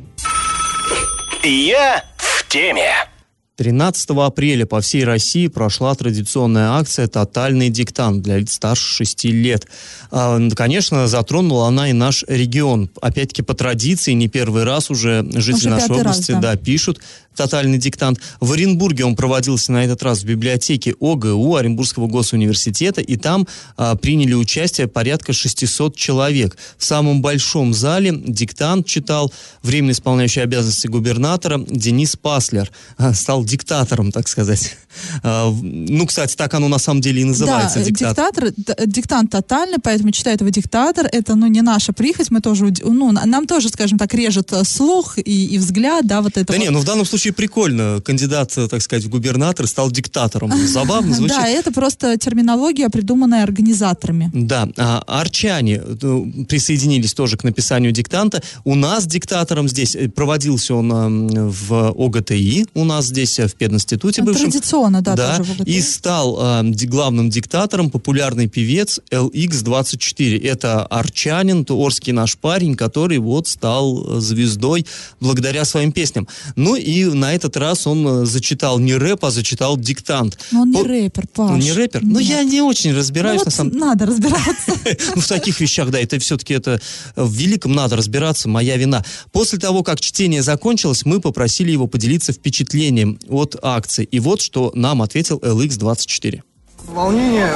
Я 1.43 2.05
в 2.17 2.49
теме. 2.49 3.14
13 3.57 4.11
апреля 4.11 4.67
по 4.67 4.81
всей 4.81 5.05
России 5.05 5.47
прошла 5.47 5.95
традиционная 5.95 6.73
акция 6.73 7.07
«Тотальный 7.07 7.71
диктант» 7.71 8.23
для 8.23 8.39
лиц 8.39 8.53
старше 8.55 8.95
6 8.95 9.25
лет. 9.27 9.69
А, 10.11 10.41
конечно, 10.57 11.07
затронула 11.07 11.69
она 11.69 11.89
и 11.89 11.93
наш 11.93 12.25
регион. 12.27 12.91
Опять-таки, 13.01 13.43
по 13.43 13.55
традиции, 13.55 14.13
не 14.13 14.27
первый 14.27 14.65
раз 14.65 14.91
уже 14.91 15.25
жители 15.35 15.55
Уже 15.55 15.69
нашей 15.71 15.89
пятый 15.89 16.03
раз, 16.03 16.17
области 16.17 16.33
да. 16.33 16.41
да, 16.41 16.57
пишут 16.57 17.01
тотальный 17.35 17.79
диктант. 17.79 18.21
В 18.41 18.53
Оренбурге 18.53 19.05
он 19.05 19.17
проводился 19.17 19.73
на 19.73 19.85
этот 19.85 20.03
раз 20.03 20.23
в 20.23 20.27
библиотеке 20.27 20.95
ОГУ 21.01 21.57
Оренбургского 21.57 22.07
госуниверситета, 22.07 23.01
и 23.01 23.17
там 23.17 23.47
а, 23.77 23.97
приняли 23.97 24.35
участие 24.35 24.89
порядка 24.89 25.33
600 25.33 25.97
человек. 25.97 26.57
В 26.79 26.85
самом 26.85 27.23
большом 27.23 27.75
зале 27.75 28.13
диктант 28.15 28.87
читал 28.87 29.33
временно 29.63 29.93
исполняющий 29.93 30.41
обязанности 30.41 30.87
губернатора 30.87 31.59
Денис 31.69 32.17
Паслер. 32.17 32.71
А, 32.97 33.15
стал 33.15 33.45
диктатором, 33.45 34.13
так 34.13 34.29
сказать. 34.29 34.77
А, 35.23 35.51
ну, 35.63 36.07
кстати, 36.07 36.35
так 36.37 36.55
оно 36.55 36.69
на 36.69 36.79
самом 36.79 37.01
деле 37.01 37.23
и 37.23 37.25
называется, 37.25 37.79
да, 37.79 37.85
диктатор. 37.85 38.53
диктатор, 38.53 38.87
диктант 38.87 39.31
тотальный, 39.31 39.79
поэтому 39.83 40.11
читает 40.13 40.41
его 40.41 40.51
диктатор. 40.51 41.07
Это, 41.11 41.35
ну, 41.35 41.47
не 41.47 41.63
наша 41.63 41.93
прихоть, 41.93 42.31
мы 42.31 42.41
тоже, 42.41 42.73
ну, 42.83 43.13
на- 43.13 43.25
нам 43.27 43.47
тоже, 43.47 43.69
скажем 43.69 43.99
так, 43.99 44.13
режет 44.15 44.53
э, 44.53 44.65
слух 44.65 45.19
и, 45.19 45.47
и 45.47 45.59
взгляд, 45.59 46.07
да, 46.07 46.21
вот 46.21 46.33
это 46.37 46.47
Да 46.47 46.53
вот. 46.55 46.63
не, 46.63 46.71
ну 46.71 46.79
в 46.79 46.85
данном 46.85 47.05
случае 47.07 47.33
прикольно. 47.33 48.01
Кандидат, 48.05 48.57
э, 48.57 48.69
так 48.69 48.83
сказать, 48.83 49.05
в 49.05 49.09
губернатор 49.09 49.67
стал 49.67 49.91
диктатором. 49.91 50.53
Забавно 50.67 51.15
звучит. 51.15 51.37
Да, 51.37 51.49
это 51.49 51.73
просто 51.73 52.17
терминология, 52.17 52.89
придуманная 52.89 53.43
организаторами. 53.43 54.31
Да, 54.35 54.69
а 54.77 55.03
арчане 55.07 55.81
э, 55.85 56.45
присоединились 56.49 57.15
тоже 57.15 57.37
к 57.37 57.45
написанию 57.45 57.93
диктанта. 57.93 58.43
У 58.65 58.75
нас 58.75 59.07
диктатором 59.07 59.69
здесь 59.69 59.95
э, 59.97 60.09
проводился 60.09 60.75
он 60.75 61.49
в 61.51 61.95
ОГТИ, 61.99 62.67
у 62.75 62.85
нас 62.85 63.07
здесь 63.07 63.39
в 63.39 63.55
пединституте 63.55 64.23
Ну, 64.23 64.27
бывшем. 64.29 64.51
Традиционно, 64.51 64.84
да, 65.17 65.37
тоже 65.39 65.45
в 65.45 65.61
ОГТИ. 65.61 65.71
и 65.71 65.81
стал 65.81 66.63
ди- 66.65 66.87
главным 66.87 67.31
диктатором 67.31 67.91
популярный 67.91 68.49
певец 68.49 69.01
LX24. 69.11 70.41
Это 70.47 70.85
арчанин, 70.87 71.65
орский 71.69 72.13
наш 72.13 72.37
парень, 72.37 72.75
который 72.77 73.19
вот 73.19 73.49
стал 73.49 74.17
э, 74.19 74.21
звездой 74.21 74.87
благодаря 75.21 75.65
своим 75.65 75.93
песням. 75.93 76.29
Ну 76.57 76.77
и 76.77 77.05
на 77.05 77.35
этот 77.35 77.57
раз 77.57 77.87
он 77.87 78.07
э, 78.07 78.27
зачитал 78.27 78.79
не 78.79 78.95
рэп, 78.95 79.25
а 79.25 79.31
зачитал 79.31 79.77
диктант. 79.77 80.39
Но 80.53 80.63
он 80.63 80.71
не 80.71 80.83
По- 80.83 80.89
рэпер, 80.89 81.27
Паш. 81.35 81.51
Ну, 81.51 81.57
не 81.57 81.73
рэпер? 81.73 82.03
Ну, 82.03 82.21
Нет. 82.21 82.29
я 82.29 82.43
не 82.45 82.61
очень 82.61 82.93
Ну, 82.93 82.99
разбираюсь 82.99 83.39
вот 83.39 83.47
на 83.47 83.51
самом 83.53 83.77
надо 83.79 84.07
разбираться. 84.07 84.73
ну, 85.15 85.21
в 85.21 85.29
таких 85.29 85.61
вещах, 85.61 85.91
да, 85.91 85.99
это 86.01 86.19
все-таки 86.19 86.55
это 86.55 86.81
э, 87.17 87.23
в 87.23 87.33
великом 87.33 87.73
надо 87.73 87.97
разбираться, 87.97 88.49
моя 88.49 88.77
вина. 88.77 89.05
После 89.33 89.59
того, 89.59 89.83
как 89.83 90.01
чтение 90.01 90.43
закончилось, 90.43 91.05
мы 91.05 91.21
попросили 91.21 91.71
его 91.73 91.87
поделиться 91.87 92.33
впечатлением 92.33 93.19
от 93.29 93.57
акции. 93.63 94.05
И 94.11 94.21
вот 94.21 94.41
что 94.41 94.73
нам 94.75 95.03
ответил 95.03 95.39
LX24. 95.39 96.43
Волнение 96.89 97.55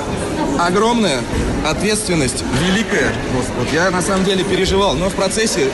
огромное, 0.58 1.20
ответственность 1.66 2.42
великая. 2.66 3.12
Вот 3.58 3.72
я 3.72 3.90
на 3.90 4.02
самом 4.02 4.25
деле 4.25 4.44
переживал, 4.44 4.94
но 4.94 5.08
в 5.08 5.14
процессе 5.14 5.70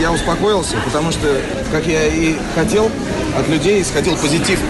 я 0.00 0.12
успокоился, 0.12 0.76
потому 0.84 1.10
что, 1.10 1.40
как 1.72 1.86
я 1.86 2.06
и 2.06 2.36
хотел, 2.54 2.90
от 3.36 3.48
людей 3.48 3.82
исходил 3.82 4.16
позитив. 4.16 4.60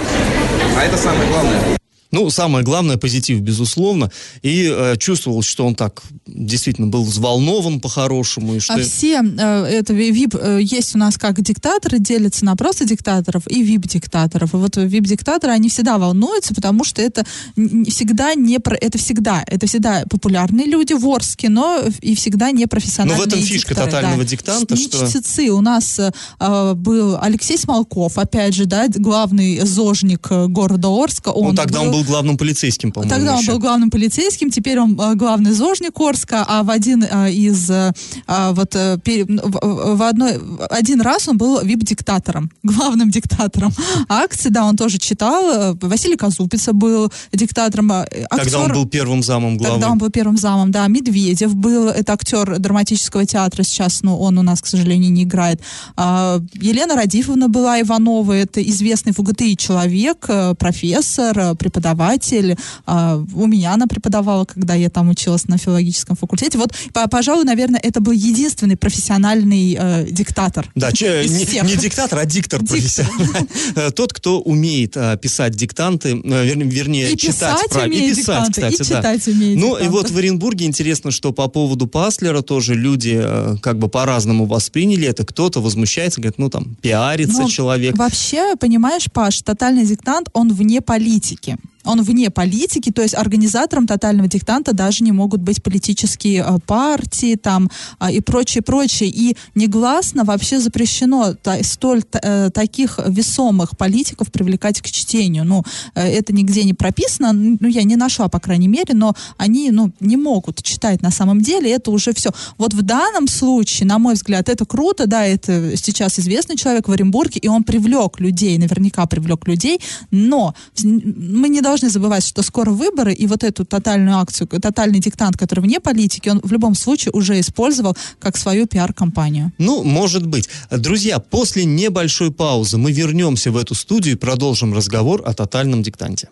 А 0.76 0.84
это 0.84 0.96
самое 0.96 1.28
главное. 1.30 1.79
Ну, 2.12 2.28
самое 2.30 2.64
главное, 2.64 2.96
позитив, 2.96 3.40
безусловно. 3.40 4.10
И 4.42 4.68
э, 4.70 4.96
чувствовал, 4.98 5.42
что 5.42 5.66
он 5.66 5.74
так 5.74 6.02
действительно 6.26 6.88
был 6.88 7.04
взволнован 7.04 7.80
по-хорошему. 7.80 8.56
И 8.56 8.60
что... 8.60 8.74
А 8.74 8.78
все, 8.80 9.22
э, 9.22 9.64
это 9.64 9.92
ВИП, 9.92 10.34
э, 10.34 10.60
есть 10.62 10.94
у 10.94 10.98
нас 10.98 11.16
как 11.18 11.40
диктаторы, 11.40 11.98
делятся 11.98 12.44
на 12.44 12.56
просто 12.56 12.84
диктаторов 12.84 13.46
и 13.46 13.62
ВИП-диктаторов. 13.62 14.54
И 14.54 14.56
вот 14.56 14.76
ВИП-диктаторы, 14.76 15.52
они 15.52 15.68
всегда 15.68 15.98
волнуются, 15.98 16.54
потому 16.54 16.84
что 16.84 17.00
это 17.00 17.24
всегда 17.54 18.34
не 18.34 18.58
про... 18.58 18.76
Это 18.76 18.98
всегда, 18.98 19.44
это 19.46 19.66
всегда 19.66 20.04
популярные 20.10 20.66
люди 20.66 20.94
в 20.94 21.06
Орске, 21.06 21.48
но 21.48 21.82
и 22.00 22.14
всегда 22.14 22.50
не 22.50 22.66
профессиональные 22.66 23.18
Но 23.18 23.24
в 23.24 23.26
этом 23.26 23.40
фишка 23.40 23.74
дикторы, 23.74 23.90
тотального 23.90 24.22
да. 24.22 24.28
диктанта, 24.28 24.76
что- 24.76 25.06
чтецы. 25.06 25.50
У 25.50 25.60
нас 25.60 25.98
э, 25.98 26.10
э, 26.38 26.74
был 26.74 27.18
Алексей 27.20 27.58
Смолков, 27.58 28.18
опять 28.18 28.54
же, 28.54 28.66
да, 28.66 28.88
главный 28.88 29.60
зожник 29.60 30.26
э, 30.30 30.46
города 30.46 30.88
Орска. 30.88 31.28
Он 31.30 31.50
Ну, 31.50 31.54
тогда 31.54 31.82
он 31.82 31.90
был 31.92 31.99
главным 32.04 32.36
полицейским, 32.36 32.92
по-моему. 32.92 33.14
Тогда 33.14 33.34
он 33.34 33.40
еще. 33.40 33.52
был 33.52 33.58
главным 33.58 33.90
полицейским, 33.90 34.50
теперь 34.50 34.78
он 34.78 34.98
э, 35.00 35.14
главный 35.14 35.52
зожник 35.52 35.98
Орска, 36.00 36.44
а 36.48 36.62
в 36.62 36.70
один 36.70 37.04
э, 37.04 37.32
из 37.32 37.70
а, 37.70 38.52
вот 38.52 38.74
э, 38.74 38.98
в, 39.04 40.02
одной 40.02 40.38
один 40.70 41.00
раз 41.00 41.28
он 41.28 41.36
был 41.38 41.60
вип-диктатором, 41.62 42.50
главным 42.62 43.10
диктатором 43.10 43.72
акции, 44.08 44.48
да, 44.48 44.64
он 44.64 44.76
тоже 44.76 44.98
читал. 44.98 45.72
э, 45.72 45.74
Василий 45.80 46.16
Казупица 46.16 46.72
был 46.72 47.12
диктатором. 47.32 47.90
э, 47.92 48.06
Когда 48.30 48.58
он 48.58 48.70
актер- 48.70 48.74
был 48.74 48.86
первым 48.86 49.22
замом 49.22 49.56
главы. 49.56 49.74
Тогда 49.74 49.90
он 49.90 49.98
был 49.98 50.10
первым 50.10 50.36
замом, 50.36 50.70
да. 50.70 50.86
Медведев 50.88 51.54
был, 51.54 51.88
это 51.88 52.12
актер 52.12 52.58
драматического 52.58 53.26
театра 53.26 53.62
сейчас, 53.62 54.02
но 54.02 54.18
он 54.18 54.38
у 54.38 54.42
нас, 54.42 54.60
к 54.60 54.66
сожалению, 54.66 55.12
не 55.12 55.24
играет. 55.24 55.60
А, 55.96 56.40
Елена 56.54 56.94
Радифовна 56.96 57.48
была 57.48 57.80
Иванова, 57.80 58.32
это 58.32 58.62
известный 58.62 59.12
в 59.12 59.18
УГТИ 59.18 59.56
человек, 59.56 60.28
профессор, 60.58 61.38
э, 61.38 61.54
преподаватель. 61.94 62.56
А, 62.86 63.22
У 63.34 63.46
меня 63.46 63.74
она 63.74 63.86
преподавала, 63.86 64.44
когда 64.44 64.74
я 64.74 64.88
там 64.90 65.08
училась 65.10 65.48
на 65.48 65.58
филологическом 65.58 66.16
факультете. 66.16 66.58
Вот, 66.58 66.72
по- 66.92 67.08
пожалуй, 67.08 67.44
наверное, 67.44 67.80
это 67.82 68.00
был 68.00 68.12
единственный 68.12 68.76
профессиональный 68.76 69.76
э, 69.78 70.06
диктатор. 70.10 70.70
Да, 70.74 70.92
че- 70.92 71.24
не, 71.28 71.44
не 71.68 71.76
диктатор, 71.76 72.18
а 72.18 72.24
диктор, 72.26 72.60
Диктор. 72.60 72.76
профессиональный. 72.78 73.48
Э, 73.76 73.90
Тот, 73.90 74.12
кто 74.12 74.40
умеет 74.40 74.96
а, 74.96 75.16
писать 75.16 75.54
диктанты, 75.54 76.10
э, 76.10 76.54
вернее, 76.54 77.12
И 77.12 77.16
читать 77.16 77.56
писать 77.58 77.70
правильно. 77.70 77.96
умеет 77.96 78.12
и 78.16 78.20
писать, 78.20 78.46
диктанты, 78.46 78.60
и 78.60 78.70
кстати, 78.72 78.88
да. 78.90 78.96
читать 78.96 79.28
умеет 79.28 79.58
Ну, 79.58 79.66
и 79.68 79.70
диктанты. 79.82 79.90
вот 79.90 80.10
в 80.10 80.16
Оренбурге 80.16 80.66
интересно, 80.66 81.10
что 81.10 81.32
по 81.32 81.48
поводу 81.48 81.86
Паслера 81.86 82.42
тоже 82.42 82.74
люди 82.74 83.20
э, 83.22 83.56
как 83.62 83.78
бы 83.78 83.88
по-разному 83.88 84.46
восприняли 84.46 85.06
это. 85.08 85.24
Кто-то 85.24 85.60
возмущается, 85.60 86.20
говорит, 86.20 86.38
ну, 86.38 86.48
там, 86.50 86.76
пиарится 86.80 87.42
Но 87.42 87.48
человек. 87.48 87.96
Вообще, 87.96 88.56
понимаешь, 88.56 89.06
Паш, 89.12 89.42
тотальный 89.42 89.84
диктант, 89.86 90.28
он 90.32 90.52
вне 90.52 90.80
политики. 90.80 91.56
Он 91.84 92.02
вне 92.02 92.30
политики, 92.30 92.92
то 92.92 93.02
есть 93.02 93.14
организатором 93.14 93.86
тотального 93.86 94.28
диктанта 94.28 94.74
даже 94.74 95.02
не 95.02 95.12
могут 95.12 95.40
быть 95.40 95.62
политические 95.62 96.44
э, 96.46 96.58
партии 96.66 97.36
там 97.36 97.70
а, 97.98 98.10
и 98.10 98.20
прочее, 98.20 98.62
прочее. 98.62 99.08
И 99.08 99.36
негласно 99.54 100.24
вообще 100.24 100.60
запрещено 100.60 101.34
та- 101.34 101.62
столь 101.62 102.02
т- 102.02 102.20
э, 102.22 102.50
таких 102.50 102.98
весомых 103.06 103.78
политиков 103.78 104.30
привлекать 104.30 104.82
к 104.82 104.90
чтению. 104.90 105.44
Ну, 105.44 105.64
э, 105.94 106.06
это 106.06 106.34
нигде 106.34 106.64
не 106.64 106.74
прописано, 106.74 107.32
ну, 107.32 107.68
я 107.68 107.82
не 107.84 107.96
нашла, 107.96 108.28
по 108.28 108.40
крайней 108.40 108.68
мере, 108.68 108.92
но 108.92 109.14
они, 109.38 109.70
ну, 109.70 109.90
не 110.00 110.18
могут 110.18 110.62
читать 110.62 111.00
на 111.00 111.10
самом 111.10 111.40
деле, 111.40 111.70
это 111.70 111.90
уже 111.90 112.12
все. 112.12 112.30
Вот 112.58 112.74
в 112.74 112.82
данном 112.82 113.26
случае, 113.26 113.86
на 113.86 113.98
мой 113.98 114.14
взгляд, 114.14 114.50
это 114.50 114.66
круто, 114.66 115.06
да, 115.06 115.24
это 115.24 115.76
сейчас 115.76 116.18
известный 116.18 116.56
человек 116.56 116.88
в 116.88 116.92
Оренбурге, 116.92 117.40
и 117.40 117.48
он 117.48 117.64
привлек 117.64 118.20
людей, 118.20 118.58
наверняка 118.58 119.06
привлек 119.06 119.48
людей, 119.48 119.80
но 120.10 120.54
мы 120.82 121.48
не 121.48 121.62
должны 121.62 121.69
забывать, 121.76 122.26
что 122.26 122.42
скоро 122.42 122.70
выборы, 122.70 123.12
и 123.12 123.26
вот 123.26 123.44
эту 123.44 123.64
тотальную 123.64 124.18
акцию, 124.18 124.48
тотальный 124.48 125.00
диктант, 125.00 125.36
который 125.36 125.60
вне 125.60 125.80
политики, 125.80 126.28
он 126.28 126.40
в 126.42 126.52
любом 126.52 126.74
случае 126.74 127.12
уже 127.12 127.38
использовал 127.40 127.96
как 128.18 128.36
свою 128.36 128.66
пиар-компанию. 128.66 129.52
Ну, 129.58 129.82
может 129.82 130.26
быть. 130.26 130.48
Друзья, 130.70 131.18
после 131.18 131.64
небольшой 131.64 132.32
паузы 132.32 132.78
мы 132.78 132.92
вернемся 132.92 133.50
в 133.50 133.56
эту 133.56 133.74
студию 133.74 134.14
и 134.14 134.18
продолжим 134.18 134.74
разговор 134.74 135.22
о 135.24 135.32
тотальном 135.34 135.82
диктанте. 135.82 136.28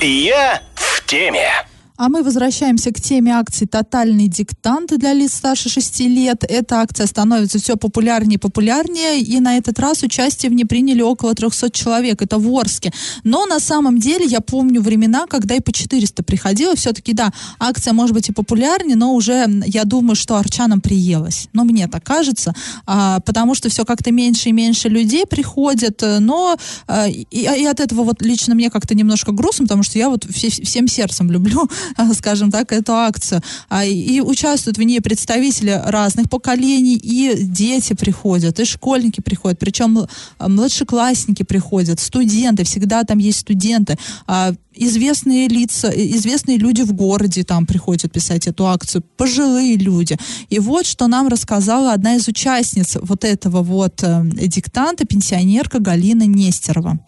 Я 0.00 0.62
в 0.74 1.06
теме. 1.06 1.69
А 2.00 2.08
мы 2.08 2.22
возвращаемся 2.22 2.92
к 2.92 3.00
теме 3.02 3.30
акции 3.32 3.66
«Тотальный 3.66 4.26
диктант» 4.26 4.96
для 4.96 5.12
лиц 5.12 5.34
старше 5.34 5.68
6 5.68 6.00
лет. 6.00 6.44
Эта 6.48 6.80
акция 6.80 7.06
становится 7.06 7.58
все 7.58 7.76
популярнее 7.76 8.36
и 8.36 8.38
популярнее, 8.38 9.20
и 9.20 9.38
на 9.38 9.58
этот 9.58 9.78
раз 9.78 10.02
участие 10.02 10.48
в 10.48 10.54
ней 10.54 10.64
приняли 10.64 11.02
около 11.02 11.34
300 11.34 11.70
человек. 11.72 12.22
Это 12.22 12.38
в 12.38 12.58
Орске. 12.58 12.90
Но 13.22 13.44
на 13.44 13.60
самом 13.60 13.98
деле 13.98 14.24
я 14.24 14.40
помню 14.40 14.80
времена, 14.80 15.26
когда 15.26 15.54
и 15.54 15.60
по 15.60 15.74
400 15.74 16.22
приходило. 16.22 16.74
Все-таки, 16.74 17.12
да, 17.12 17.34
акция 17.58 17.92
может 17.92 18.14
быть 18.14 18.30
и 18.30 18.32
популярнее, 18.32 18.96
но 18.96 19.12
уже 19.12 19.46
я 19.66 19.84
думаю, 19.84 20.16
что 20.16 20.36
арчанам 20.36 20.80
приелось. 20.80 21.48
Но 21.52 21.64
мне 21.64 21.86
так 21.86 22.02
кажется, 22.02 22.54
а, 22.86 23.20
потому 23.20 23.54
что 23.54 23.68
все 23.68 23.84
как-то 23.84 24.10
меньше 24.10 24.48
и 24.48 24.52
меньше 24.52 24.88
людей 24.88 25.26
приходят, 25.26 26.02
но 26.20 26.56
а, 26.86 27.08
и, 27.08 27.26
и 27.30 27.66
от 27.66 27.78
этого 27.78 28.04
вот 28.04 28.22
лично 28.22 28.54
мне 28.54 28.70
как-то 28.70 28.94
немножко 28.94 29.32
грустно, 29.32 29.66
потому 29.66 29.82
что 29.82 29.98
я 29.98 30.08
вот 30.08 30.24
все, 30.32 30.48
всем 30.48 30.88
сердцем 30.88 31.30
люблю 31.30 31.68
скажем 32.14 32.50
так, 32.50 32.72
эту 32.72 32.94
акцию. 32.94 33.42
А, 33.68 33.84
и 33.84 34.20
участвуют 34.20 34.78
в 34.78 34.82
ней 34.82 35.00
представители 35.00 35.80
разных 35.84 36.28
поколений, 36.28 36.96
и 36.96 37.34
дети 37.42 37.94
приходят, 37.94 38.58
и 38.60 38.64
школьники 38.64 39.20
приходят, 39.20 39.58
причем 39.58 40.06
младшеклассники 40.38 41.42
приходят, 41.42 42.00
студенты, 42.00 42.64
всегда 42.64 43.04
там 43.04 43.18
есть 43.18 43.40
студенты 43.40 43.98
а, 44.26 44.52
известные 44.74 45.48
лица, 45.48 45.90
известные 45.90 46.56
люди 46.56 46.82
в 46.82 46.92
городе 46.92 47.44
там 47.44 47.66
приходят 47.66 48.12
писать 48.12 48.46
эту 48.46 48.66
акцию, 48.66 49.02
пожилые 49.16 49.76
люди. 49.76 50.16
И 50.48 50.58
вот 50.58 50.86
что 50.86 51.06
нам 51.06 51.28
рассказала 51.28 51.92
одна 51.92 52.14
из 52.16 52.28
участниц 52.28 52.96
вот 53.00 53.24
этого 53.24 53.62
вот 53.62 54.02
э, 54.02 54.22
диктанта, 54.24 55.04
пенсионерка 55.04 55.80
Галина 55.80 56.26
Нестерова. 56.26 56.98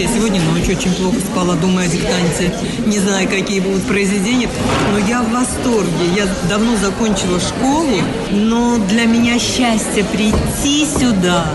Я 0.00 0.08
сегодня 0.08 0.40
ночью 0.40 0.78
очень 0.78 0.94
плохо 0.94 1.18
спала, 1.20 1.56
думая 1.56 1.86
о 1.86 1.88
диктанте, 1.90 2.52
не 2.86 2.98
знаю, 2.98 3.28
какие 3.28 3.60
будут 3.60 3.82
произведения, 3.82 4.48
но 4.92 4.98
я 4.98 5.20
в 5.22 5.30
восторге. 5.30 6.06
Я 6.16 6.26
давно 6.48 6.76
закончила 6.76 7.38
школу, 7.38 7.98
но 8.30 8.78
для 8.88 9.04
меня 9.04 9.38
счастье 9.38 10.04
прийти 10.04 10.86
сюда, 10.86 11.46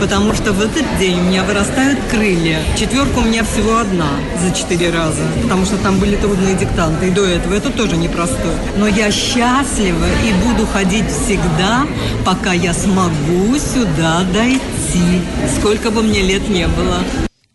потому 0.00 0.34
что 0.34 0.52
в 0.52 0.62
этот 0.62 0.84
день 0.98 1.20
у 1.20 1.22
меня 1.24 1.42
вырастают 1.42 1.98
крылья. 2.10 2.60
Четверка 2.78 3.18
у 3.18 3.24
меня 3.24 3.44
всего 3.44 3.76
одна 3.76 4.08
за 4.42 4.54
четыре 4.54 4.90
раза, 4.90 5.22
потому 5.42 5.66
что 5.66 5.76
там 5.76 5.98
были 5.98 6.16
трудные 6.16 6.56
диктанты, 6.56 7.08
и 7.08 7.10
до 7.10 7.26
этого 7.26 7.52
это 7.54 7.70
тоже 7.70 7.96
непростой. 7.98 8.54
Но 8.78 8.86
я 8.88 9.10
счастлива 9.10 10.06
и 10.26 10.32
буду 10.48 10.66
ходить 10.66 11.06
всегда, 11.10 11.86
пока 12.24 12.52
я 12.52 12.72
смогу 12.72 13.58
сюда 13.58 14.22
дойти, 14.32 15.20
сколько 15.58 15.90
бы 15.90 16.02
мне 16.02 16.22
лет 16.22 16.48
не 16.48 16.66
было. 16.66 16.98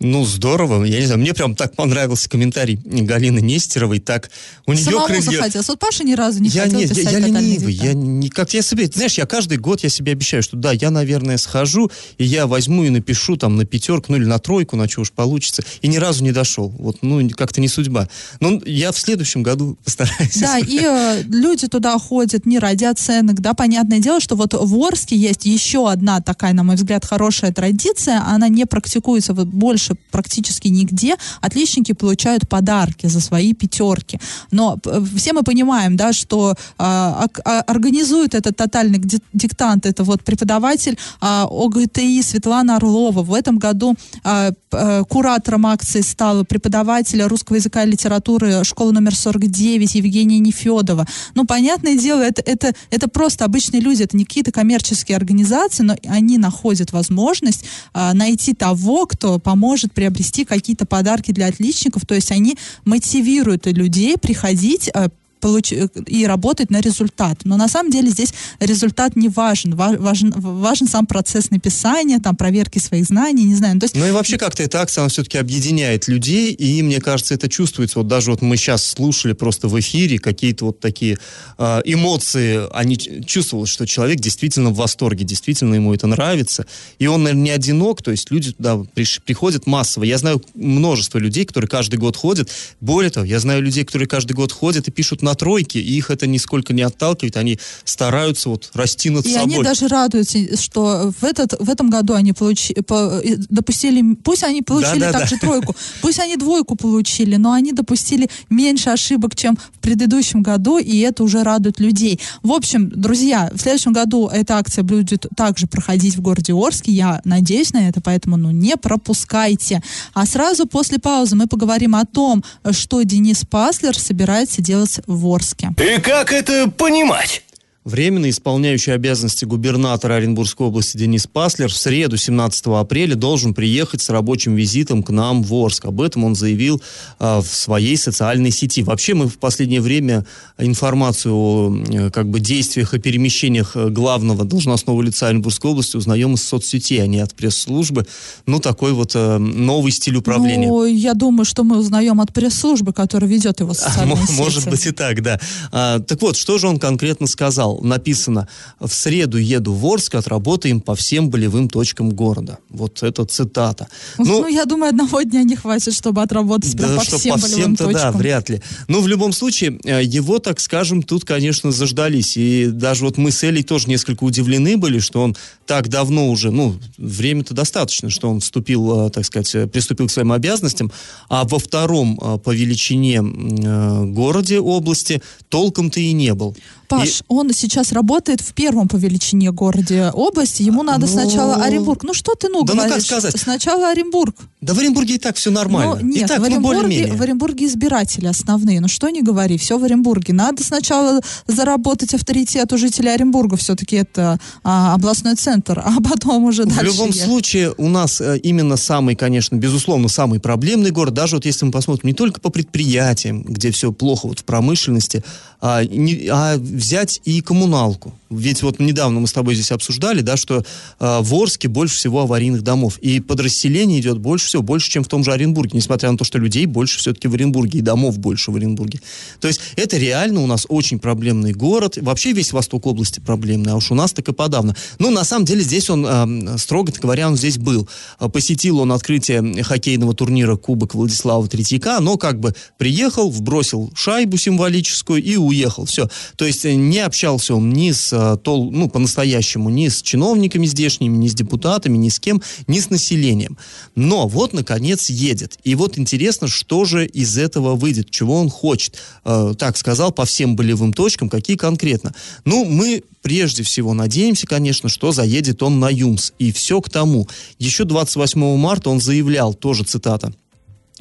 Ну, 0.02 0.26
здорово. 0.26 0.84
Я 0.84 1.00
не 1.00 1.06
знаю, 1.06 1.22
мне 1.22 1.34
прям 1.34 1.56
так 1.56 1.74
понравился 1.74 2.30
комментарий 2.30 2.76
Галины 2.84 3.40
Нестеровой. 3.40 4.00
Так, 4.00 4.30
у 4.66 4.74
нее 4.74 4.84
Самому 4.84 5.06
крылья... 5.06 5.22
захотелось. 5.22 5.70
Вот 5.70 5.80
Паша 5.80 6.04
ни 6.04 6.14
разу 6.14 6.42
не 6.42 6.50
я, 6.50 6.64
хотел 6.64 6.80
нет, 6.80 6.90
писать 6.90 7.14
я, 7.14 7.20
я 7.20 7.28
ленивый. 7.28 7.74
Я 7.74 7.94
не, 7.94 8.30
как 8.30 8.54
я 8.54 8.62
себе, 8.62 8.88
знаешь, 8.88 9.14
я 9.14 9.26
каждый 9.26 9.58
год 9.58 9.84
я 9.84 9.90
себе 9.90 10.12
обещаю, 10.12 10.44
что 10.44 10.58
да, 10.58 10.74
я, 10.74 10.92
наверное, 10.92 11.38
схожу, 11.38 11.90
и 12.18 12.26
я 12.26 12.46
возьму 12.46 12.84
и 12.84 12.90
напишу 12.90 13.38
там 13.38 13.56
на 13.56 13.66
пятерку, 13.66 14.12
ну 14.12 14.18
или 14.18 14.26
на 14.26 14.38
тройку, 14.38 14.76
на 14.76 14.90
что 14.90 15.02
уж 15.02 15.12
получится. 15.12 15.64
И 15.82 15.88
ни 15.88 15.96
разу 15.96 16.26
не 16.26 16.34
дошел. 16.34 16.68
Вот, 16.78 16.98
ну, 17.02 17.28
как-то 17.30 17.62
не 17.62 17.70
судьба. 17.70 18.10
Но 18.42 18.62
я 18.66 18.92
в 18.92 19.00
следующем 19.00 19.44
году 19.44 19.78
постараюсь. 19.86 20.36
Да, 20.36 20.60
и 20.60 20.80
э, 20.82 21.24
люди 21.24 21.68
туда 21.68 21.98
ходят 22.00 22.46
не 22.46 22.60
ради 22.60 22.84
оценок, 22.84 23.40
да, 23.40 23.54
понятное 23.54 24.00
дело, 24.00 24.20
что 24.20 24.36
вот 24.36 24.54
в 24.54 24.84
Орске 24.84 25.16
есть 25.16 25.46
еще 25.46 25.90
одна 25.90 26.20
такая, 26.20 26.52
на 26.52 26.64
мой 26.64 26.76
взгляд, 26.76 27.06
хорошая 27.06 27.54
традиция, 27.54 28.22
она 28.28 28.50
не 28.50 28.66
практикуется 28.66 29.34
вот 29.34 29.48
больше 29.48 29.85
практически 30.12 30.36
практически 30.36 30.68
нигде 30.68 31.16
отличники 31.42 31.94
получают 31.94 32.48
подарки 32.50 33.08
за 33.08 33.22
свои 33.22 33.54
пятерки. 33.54 34.20
Но 34.52 34.78
э, 34.86 35.02
все 35.16 35.34
мы 35.34 35.44
понимаем, 35.44 35.96
да, 35.96 36.14
что 36.14 36.56
а, 36.78 37.28
а, 37.46 37.62
организует 37.62 38.36
этот 38.36 38.56
тотальный 38.58 39.02
диктант, 39.34 39.86
это 39.86 40.04
вот 40.04 40.24
преподаватель 40.24 40.98
а, 41.22 41.48
ОГТИ 41.50 42.22
Светлана 42.22 42.78
Орлова. 42.78 43.24
В 43.24 43.34
этом 43.34 43.58
году 43.58 43.96
а, 44.24 44.52
а, 44.72 45.04
куратором 45.04 45.66
акции 45.66 46.02
стала 46.02 46.44
преподаватель 46.44 47.22
русского 47.24 47.58
языка 47.58 47.84
и 47.84 47.90
литературы 47.90 48.64
школы 48.64 48.92
номер 48.92 49.16
49 49.16 49.96
Евгения 49.96 50.40
Нефедова. 50.40 51.06
Ну, 51.36 51.46
понятное 51.46 51.98
дело, 51.98 52.22
это, 52.22 52.42
это, 52.46 52.74
это 52.92 53.08
просто 53.08 53.46
обычные 53.46 53.82
люди, 53.82 54.04
это 54.04 54.18
не 54.18 54.26
какие-то 54.26 54.52
коммерческие 54.52 55.18
организации, 55.18 55.84
но 55.84 55.96
они 56.08 56.38
находят 56.38 56.92
возможность 56.92 57.66
а, 57.94 58.14
найти 58.14 58.54
того, 58.54 59.06
кто 59.06 59.40
поможет 59.40 59.75
приобрести 59.94 60.46
какие-то 60.46 60.86
подарки 60.86 61.32
для 61.32 61.48
отличников, 61.48 62.06
то 62.06 62.16
есть 62.16 62.32
они 62.32 62.58
мотивируют 62.86 63.66
людей 63.68 64.18
приходить, 64.18 64.90
э, 64.94 65.10
получ... 65.40 65.72
и 65.72 66.26
работать 66.26 66.70
на 66.70 66.82
результат. 66.82 67.42
Но 67.44 67.58
на 67.58 67.68
самом 67.68 67.92
деле 67.92 68.10
здесь 68.10 68.34
результат 68.60 69.16
не 69.16 69.30
важен. 69.30 69.76
Важен, 69.76 70.34
важен 70.36 70.88
сам 70.88 71.06
процесс 71.06 71.52
написания, 71.52 72.20
там, 72.20 72.36
проверки 72.36 72.80
своих 72.80 73.06
знаний, 73.06 73.44
не 73.44 73.56
знаю. 73.56 73.76
Ну, 73.76 73.80
то 73.82 73.86
есть... 73.86 73.96
Ну 73.96 74.06
и 74.06 74.12
вообще 74.12 74.38
как-то 74.38 74.64
эта 74.64 74.82
акция, 74.82 75.02
она 75.02 75.10
все-таки 75.10 75.38
объединяет 75.38 76.08
людей, 76.08 76.52
и 76.52 76.82
мне 76.82 77.00
кажется, 77.00 77.34
это 77.34 77.50
чувствуется. 77.50 78.00
Вот 78.00 78.08
даже 78.08 78.32
вот 78.32 78.42
мы 78.42 78.58
сейчас 78.58 78.86
слушали 78.86 79.34
просто 79.34 79.68
в 79.68 79.80
эфире 79.80 80.20
какие-то 80.20 80.66
вот 80.66 80.80
такие 80.80 81.18
э, 81.58 81.82
эмоции, 81.86 82.62
они 82.74 82.98
чувствовалось, 82.98 83.70
что 83.70 83.86
человек 83.86 84.20
действительно 84.20 84.70
в 84.70 84.76
восторге, 84.76 85.26
действительно 85.26 85.76
ему 85.76 85.94
это 85.94 86.08
нравится, 86.08 86.66
и 87.00 87.08
он, 87.08 87.24
наверное, 87.24 87.44
не 87.44 87.50
одинок, 87.52 88.02
то 88.02 88.12
есть 88.12 88.32
люди 88.32 88.52
туда 88.52 88.78
приш... 88.94 89.22
приходят 89.26 89.68
массово. 89.68 90.04
Я 90.04 90.18
знаю 90.18 90.42
множество 90.54 91.18
людей, 91.18 91.46
которые 91.46 91.70
каждый 91.70 91.98
год 91.98 92.16
ходят. 92.16 92.50
Более 92.82 93.10
того, 93.10 93.26
я 93.26 93.40
знаю 93.40 93.62
людей, 93.62 93.84
которые 93.84 94.08
каждый 94.08 94.34
год 94.34 94.52
ходят 94.52 94.88
и 94.88 94.92
пишут 94.92 95.22
на 95.26 95.36
тройке, 95.36 95.80
и 95.80 95.98
их 95.98 96.10
это 96.10 96.28
нисколько 96.28 96.74
не 96.74 96.84
отталкивает, 96.84 97.36
они 97.36 97.60
стараются 97.84 98.50
вот 98.50 98.70
расти 98.74 99.10
над 99.10 99.26
и 99.26 99.34
собой. 99.34 99.52
И 99.52 99.56
они 99.56 99.64
даже 99.64 99.88
радуются, 99.88 100.38
что 100.62 101.12
в, 101.20 101.24
этот, 101.24 101.60
в 101.60 101.70
этом 101.70 101.90
году 101.90 102.14
они 102.14 102.32
получи, 102.32 102.74
по, 102.76 103.22
допустили, 103.50 104.16
пусть 104.24 104.44
они 104.44 104.62
получили 104.62 105.00
да, 105.00 105.12
да, 105.12 105.20
также 105.20 105.36
да. 105.36 105.42
тройку, 105.48 105.76
пусть 106.02 106.20
они 106.20 106.38
двойку 106.38 106.76
получили, 106.76 107.36
но 107.36 107.52
они 107.52 107.74
допустили 107.74 108.30
меньше 108.50 108.90
ошибок, 108.92 109.36
чем 109.36 109.58
в 109.58 109.80
предыдущем 109.80 110.42
году, 110.42 110.78
и 110.78 111.00
это 111.00 111.24
уже 111.24 111.44
радует 111.44 111.80
людей. 111.80 112.20
В 112.44 112.52
общем, 112.52 112.90
друзья, 112.90 113.52
в 113.54 113.60
следующем 113.60 113.94
году 113.94 114.28
эта 114.28 114.58
акция 114.58 114.84
будет 114.84 115.26
также 115.36 115.68
проходить 115.68 116.16
в 116.16 116.22
городе 116.22 116.54
Орске, 116.54 116.92
я 116.92 117.22
надеюсь 117.26 117.74
на 117.74 117.90
это, 117.90 118.02
поэтому 118.02 118.38
ну 118.38 118.52
не 118.52 118.78
пропускайте. 118.78 119.82
А 120.14 120.26
сразу 120.26 120.66
после 120.68 121.00
паузы 121.00 121.36
мы 121.36 121.48
поговорим 121.48 121.96
о 121.96 122.06
том, 122.06 122.44
что 122.72 123.02
Денис 123.04 123.44
Паслер 123.50 123.98
собирается 123.98 124.62
делать 124.62 125.00
в 125.08 125.15
в 125.16 125.26
Орске. 125.28 125.70
И 125.78 126.00
как 126.00 126.32
это 126.32 126.70
понимать? 126.70 127.44
Временно 127.86 128.28
исполняющий 128.32 128.90
обязанности 128.90 129.46
губернатора 129.46 130.16
Оренбургской 130.16 130.66
области 130.66 130.98
Денис 130.98 131.28
Паслер 131.28 131.70
в 131.70 131.78
среду 131.78 132.18
17 132.18 132.66
апреля 132.66 133.14
должен 133.14 133.54
приехать 133.54 134.02
с 134.02 134.10
рабочим 134.10 134.56
визитом 134.56 135.04
к 135.04 135.12
нам 135.12 135.44
в 135.44 135.54
Орск. 135.54 135.86
Об 135.86 136.02
этом 136.02 136.24
он 136.24 136.34
заявил 136.34 136.82
а, 137.20 137.42
в 137.42 137.46
своей 137.46 137.96
социальной 137.96 138.50
сети. 138.50 138.82
Вообще 138.82 139.14
мы 139.14 139.28
в 139.28 139.38
последнее 139.38 139.82
время 139.82 140.26
информацию 140.58 141.36
о 141.36 141.76
э, 141.88 142.10
как 142.10 142.28
бы, 142.28 142.40
действиях 142.40 142.96
и 142.96 143.00
перемещениях 143.00 143.76
э, 143.76 143.90
главного 143.90 144.46
должностного 144.46 145.00
лица 145.04 145.28
Оренбургской 145.28 145.70
области 145.70 145.96
узнаем 145.96 146.34
из 146.34 146.44
соцсетей, 146.44 147.04
а 147.04 147.06
не 147.06 147.20
от 147.20 147.36
пресс-службы. 147.36 148.08
Ну, 148.48 148.60
такой 148.60 148.94
вот 148.94 149.12
э, 149.14 149.38
новый 149.38 149.92
стиль 149.92 150.16
управления. 150.16 150.70
Ну, 150.70 150.86
я 150.86 151.14
думаю, 151.14 151.46
что 151.46 151.64
мы 151.64 151.78
узнаем 151.78 152.20
от 152.20 152.34
пресс-службы, 152.34 152.94
которая 152.94 153.30
ведет 153.30 153.60
его 153.60 153.74
социальные 153.76 154.16
а, 154.16 154.26
сети. 154.26 154.40
Может 154.40 154.70
быть 154.72 154.88
и 154.88 154.92
так, 154.92 155.22
да. 155.22 155.40
А, 155.72 156.00
так 156.00 156.20
вот, 156.24 156.36
что 156.36 156.58
же 156.58 156.68
он 156.68 156.80
конкретно 156.80 157.28
сказал? 157.28 157.75
Написано 157.82 158.48
«В 158.80 158.92
среду 158.92 159.38
еду 159.38 159.74
в 159.74 159.86
Орск, 159.86 160.16
отработаем 160.16 160.82
по 160.82 160.96
всем 160.96 161.30
болевым 161.30 161.70
точкам 161.70 162.12
города». 162.12 162.60
Вот 162.70 163.04
это 163.04 163.26
цитата. 163.26 163.88
Ну, 164.18 164.42
ну 164.42 164.48
я 164.48 164.66
думаю, 164.66 164.90
одного 164.90 165.22
дня 165.22 165.44
не 165.44 165.56
хватит, 165.56 165.94
чтобы 165.94 166.22
отработать 166.22 166.76
да, 166.76 166.96
по 166.96 167.02
всем 167.02 167.36
по 167.36 167.42
болевым 167.42 167.76
точкам. 167.76 167.94
Да, 167.94 168.12
вряд 168.12 168.50
ли. 168.50 168.62
Но 168.88 169.02
в 169.02 169.08
любом 169.08 169.34
случае, 169.34 169.80
э, 169.84 170.04
его, 170.04 170.40
так 170.40 170.60
скажем, 170.60 171.04
тут, 171.04 171.26
конечно, 171.26 171.72
заждались. 171.72 172.38
И 172.38 172.68
даже 172.68 173.04
вот 173.06 173.18
мы 173.18 173.32
с 173.32 173.44
Элей 173.44 173.64
тоже 173.64 173.88
несколько 173.88 174.24
удивлены 174.24 174.78
были, 174.78 175.00
что 175.00 175.22
он 175.22 175.36
так 175.66 175.90
давно 175.90 176.30
уже, 176.30 176.52
ну, 176.52 176.76
время-то 176.98 177.54
достаточно, 177.54 178.10
что 178.10 178.30
он 178.30 178.40
вступил, 178.40 179.08
э, 179.08 179.10
так 179.10 179.26
сказать, 179.26 179.54
э, 179.54 179.68
приступил 179.68 180.08
к 180.08 180.12
своим 180.12 180.32
обязанностям, 180.32 180.92
а 181.30 181.44
во 181.44 181.60
втором 181.60 182.18
по 182.44 182.54
величине 182.54 183.22
городе, 183.22 184.60
области 184.60 185.22
толком-то 185.50 186.00
и 186.00 186.12
не 186.14 186.34
был. 186.34 186.56
Паш, 186.88 187.24
он 187.28 187.52
сейчас 187.54 187.92
работает 187.92 188.42
в 188.42 188.54
первом 188.54 188.88
по 188.88 188.96
величине 188.96 189.52
городе 189.52 190.12
области. 190.14 190.62
Ему 190.64 190.84
надо 190.84 191.06
Ну, 191.08 191.12
сначала 191.12 191.56
Оренбург. 191.64 192.04
Ну 192.04 192.14
что 192.14 192.36
ты, 192.36 192.50
ну, 192.50 192.64
да 192.64 192.74
ну 192.74 192.80
как 192.82 192.88
говоришь? 192.90 193.06
сказать? 193.08 193.40
Сначала 193.40 193.90
Оренбург. 193.90 194.36
Да 194.62 194.74
в 194.74 194.80
Оренбурге 194.80 195.16
и 195.16 195.18
так 195.18 195.36
все 195.36 195.52
нормально. 195.52 195.98
Ну, 196.02 196.08
нет, 196.08 196.24
и 196.24 196.28
так, 196.28 196.38
в, 196.38 196.42
ну, 196.42 196.46
Оренбурге, 196.48 196.82
более-менее. 196.82 197.14
в 197.16 197.22
Оренбурге 197.22 197.66
избиратели 197.68 198.28
основные. 198.28 198.80
Ну 198.82 198.88
что 198.88 199.10
не 199.10 199.22
говори, 199.22 199.58
все 199.58 199.78
в 199.78 199.84
Оренбурге. 199.84 200.34
Надо 200.34 200.64
сначала 200.64 201.22
заработать 201.48 202.14
авторитет 202.14 202.72
у 202.74 202.78
жителей 202.78 203.10
Оренбурга. 203.14 203.58
Все-таки 203.58 203.96
это 203.98 204.40
а, 204.64 204.94
областной 204.96 205.36
центр, 205.36 205.80
а 205.84 206.02
потом 206.02 206.46
уже 206.46 206.64
В 206.64 206.68
дальше. 206.68 206.86
любом 206.86 207.08
ехать. 207.10 207.22
случае, 207.24 207.74
у 207.78 207.88
нас 207.90 208.20
э, 208.22 208.38
именно 208.40 208.76
самый, 208.78 209.16
конечно, 209.16 209.56
безусловно, 209.56 210.08
самый 210.08 210.40
проблемный 210.40 210.92
город, 210.92 211.14
даже 211.14 211.36
вот 211.36 211.46
если 211.46 211.66
мы 211.66 211.72
посмотрим 211.72 212.08
не 212.08 212.14
только 212.14 212.40
по 212.42 212.50
предприятиям, 212.50 213.44
где 213.44 213.72
все 213.72 213.92
плохо 213.92 214.28
вот 214.28 214.40
в 214.40 214.44
промышленности, 214.46 215.24
а, 215.62 215.84
не- 215.84 216.28
а 216.32 216.58
взять 216.86 217.20
и 217.26 217.42
коммуналку. 217.42 218.14
Ведь 218.30 218.62
вот 218.62 218.80
недавно 218.80 219.20
мы 219.20 219.28
с 219.28 219.34
тобой 219.34 219.56
здесь 219.56 219.72
обсуждали, 219.72 220.22
да, 220.22 220.38
что 220.38 220.64
э, 221.00 221.20
в 221.22 221.34
Орске 221.34 221.68
больше 221.68 221.96
всего 221.96 222.22
аварийных 222.22 222.62
домов. 222.62 223.00
И 223.00 223.20
подрасселение 223.20 224.00
идет 224.00 224.20
больше 224.20 224.48
всего, 224.48 224.62
больше, 224.62 224.92
чем 224.92 225.04
в 225.04 225.08
том 225.08 225.24
же 225.24 225.32
Оренбурге, 225.32 225.72
несмотря 225.74 226.12
на 226.12 226.18
то, 226.18 226.24
что 226.24 226.38
людей 226.38 226.66
больше 226.66 227.00
все-таки 227.00 227.28
в 227.28 227.34
Оренбурге, 227.34 227.80
и 227.80 227.82
домов 227.82 228.20
больше 228.20 228.52
в 228.52 228.56
Оренбурге. 228.56 229.00
То 229.40 229.48
есть 229.48 229.62
это 229.76 229.98
реально 229.98 230.42
у 230.42 230.48
нас 230.48 230.66
очень 230.70 231.00
проблемный 231.00 231.54
город. 231.54 231.98
Вообще 232.00 232.34
весь 232.34 232.54
восток 232.54 232.86
области 232.86 233.20
проблемный, 233.20 233.74
а 233.74 233.76
уж 233.76 233.92
у 233.92 233.96
нас 233.96 234.14
так 234.14 234.28
и 234.30 234.34
подавно. 234.34 234.76
Ну, 235.00 235.10
на 235.10 235.24
самом 235.24 235.46
деле, 235.46 235.62
здесь 235.62 235.90
он, 235.90 236.06
э, 236.06 236.58
строго 236.58 236.92
говоря, 237.02 237.28
он 237.28 237.38
здесь 237.38 237.58
был. 237.58 237.88
Э, 238.20 238.30
Посетил 238.30 238.80
он 238.80 238.92
открытие 238.92 239.64
хоккейного 239.64 240.14
турнира 240.14 240.56
Кубок 240.56 240.94
Владислава 240.94 241.48
Третьяка, 241.48 242.00
но 242.00 242.18
как 242.18 242.40
бы 242.40 242.54
приехал, 242.78 243.30
вбросил 243.32 243.92
шайбу 243.96 244.38
символическую 244.38 245.24
и 245.24 245.36
уехал. 245.36 245.86
Все. 245.86 246.10
То 246.36 246.46
есть 246.46 246.65
не 246.74 247.00
общался 247.00 247.56
он 247.56 247.72
ни 247.72 247.92
с, 247.92 248.12
э, 248.12 248.38
тол, 248.38 248.72
ну, 248.72 248.90
по-настоящему, 248.90 249.70
ни 249.70 249.88
с 249.88 250.02
чиновниками 250.02 250.66
здешними, 250.66 251.16
ни 251.16 251.28
с 251.28 251.34
депутатами, 251.34 251.98
ни 251.98 252.10
с 252.10 252.20
кем, 252.20 252.42
ни 252.68 252.80
с 252.80 252.90
населением. 252.90 253.58
Но 253.96 254.28
вот, 254.28 254.54
наконец, 254.54 255.10
едет. 255.10 255.60
И 255.64 255.76
вот 255.76 255.98
интересно, 255.98 256.48
что 256.48 256.86
же 256.86 257.06
из 257.06 257.38
этого 257.38 257.76
выйдет, 257.76 258.10
чего 258.10 258.36
он 258.36 258.50
хочет. 258.50 258.98
Э, 259.24 259.54
так 259.58 259.78
сказал, 259.78 260.12
по 260.12 260.26
всем 260.26 260.56
болевым 260.56 260.94
точкам, 260.94 261.30
какие 261.30 261.58
конкретно. 261.58 262.14
Ну, 262.46 262.66
мы 262.66 263.04
прежде 263.22 263.64
всего 263.64 263.94
надеемся, 263.94 264.46
конечно, 264.46 264.88
что 264.88 265.12
заедет 265.12 265.64
он 265.64 265.80
на 265.80 265.90
ЮМС. 265.90 266.32
И 266.38 266.52
все 266.52 266.80
к 266.80 266.90
тому. 266.90 267.28
Еще 267.58 267.84
28 267.84 268.58
марта 268.58 268.90
он 268.90 269.02
заявлял, 269.02 269.54
тоже 269.54 269.84
цитата, 269.84 270.32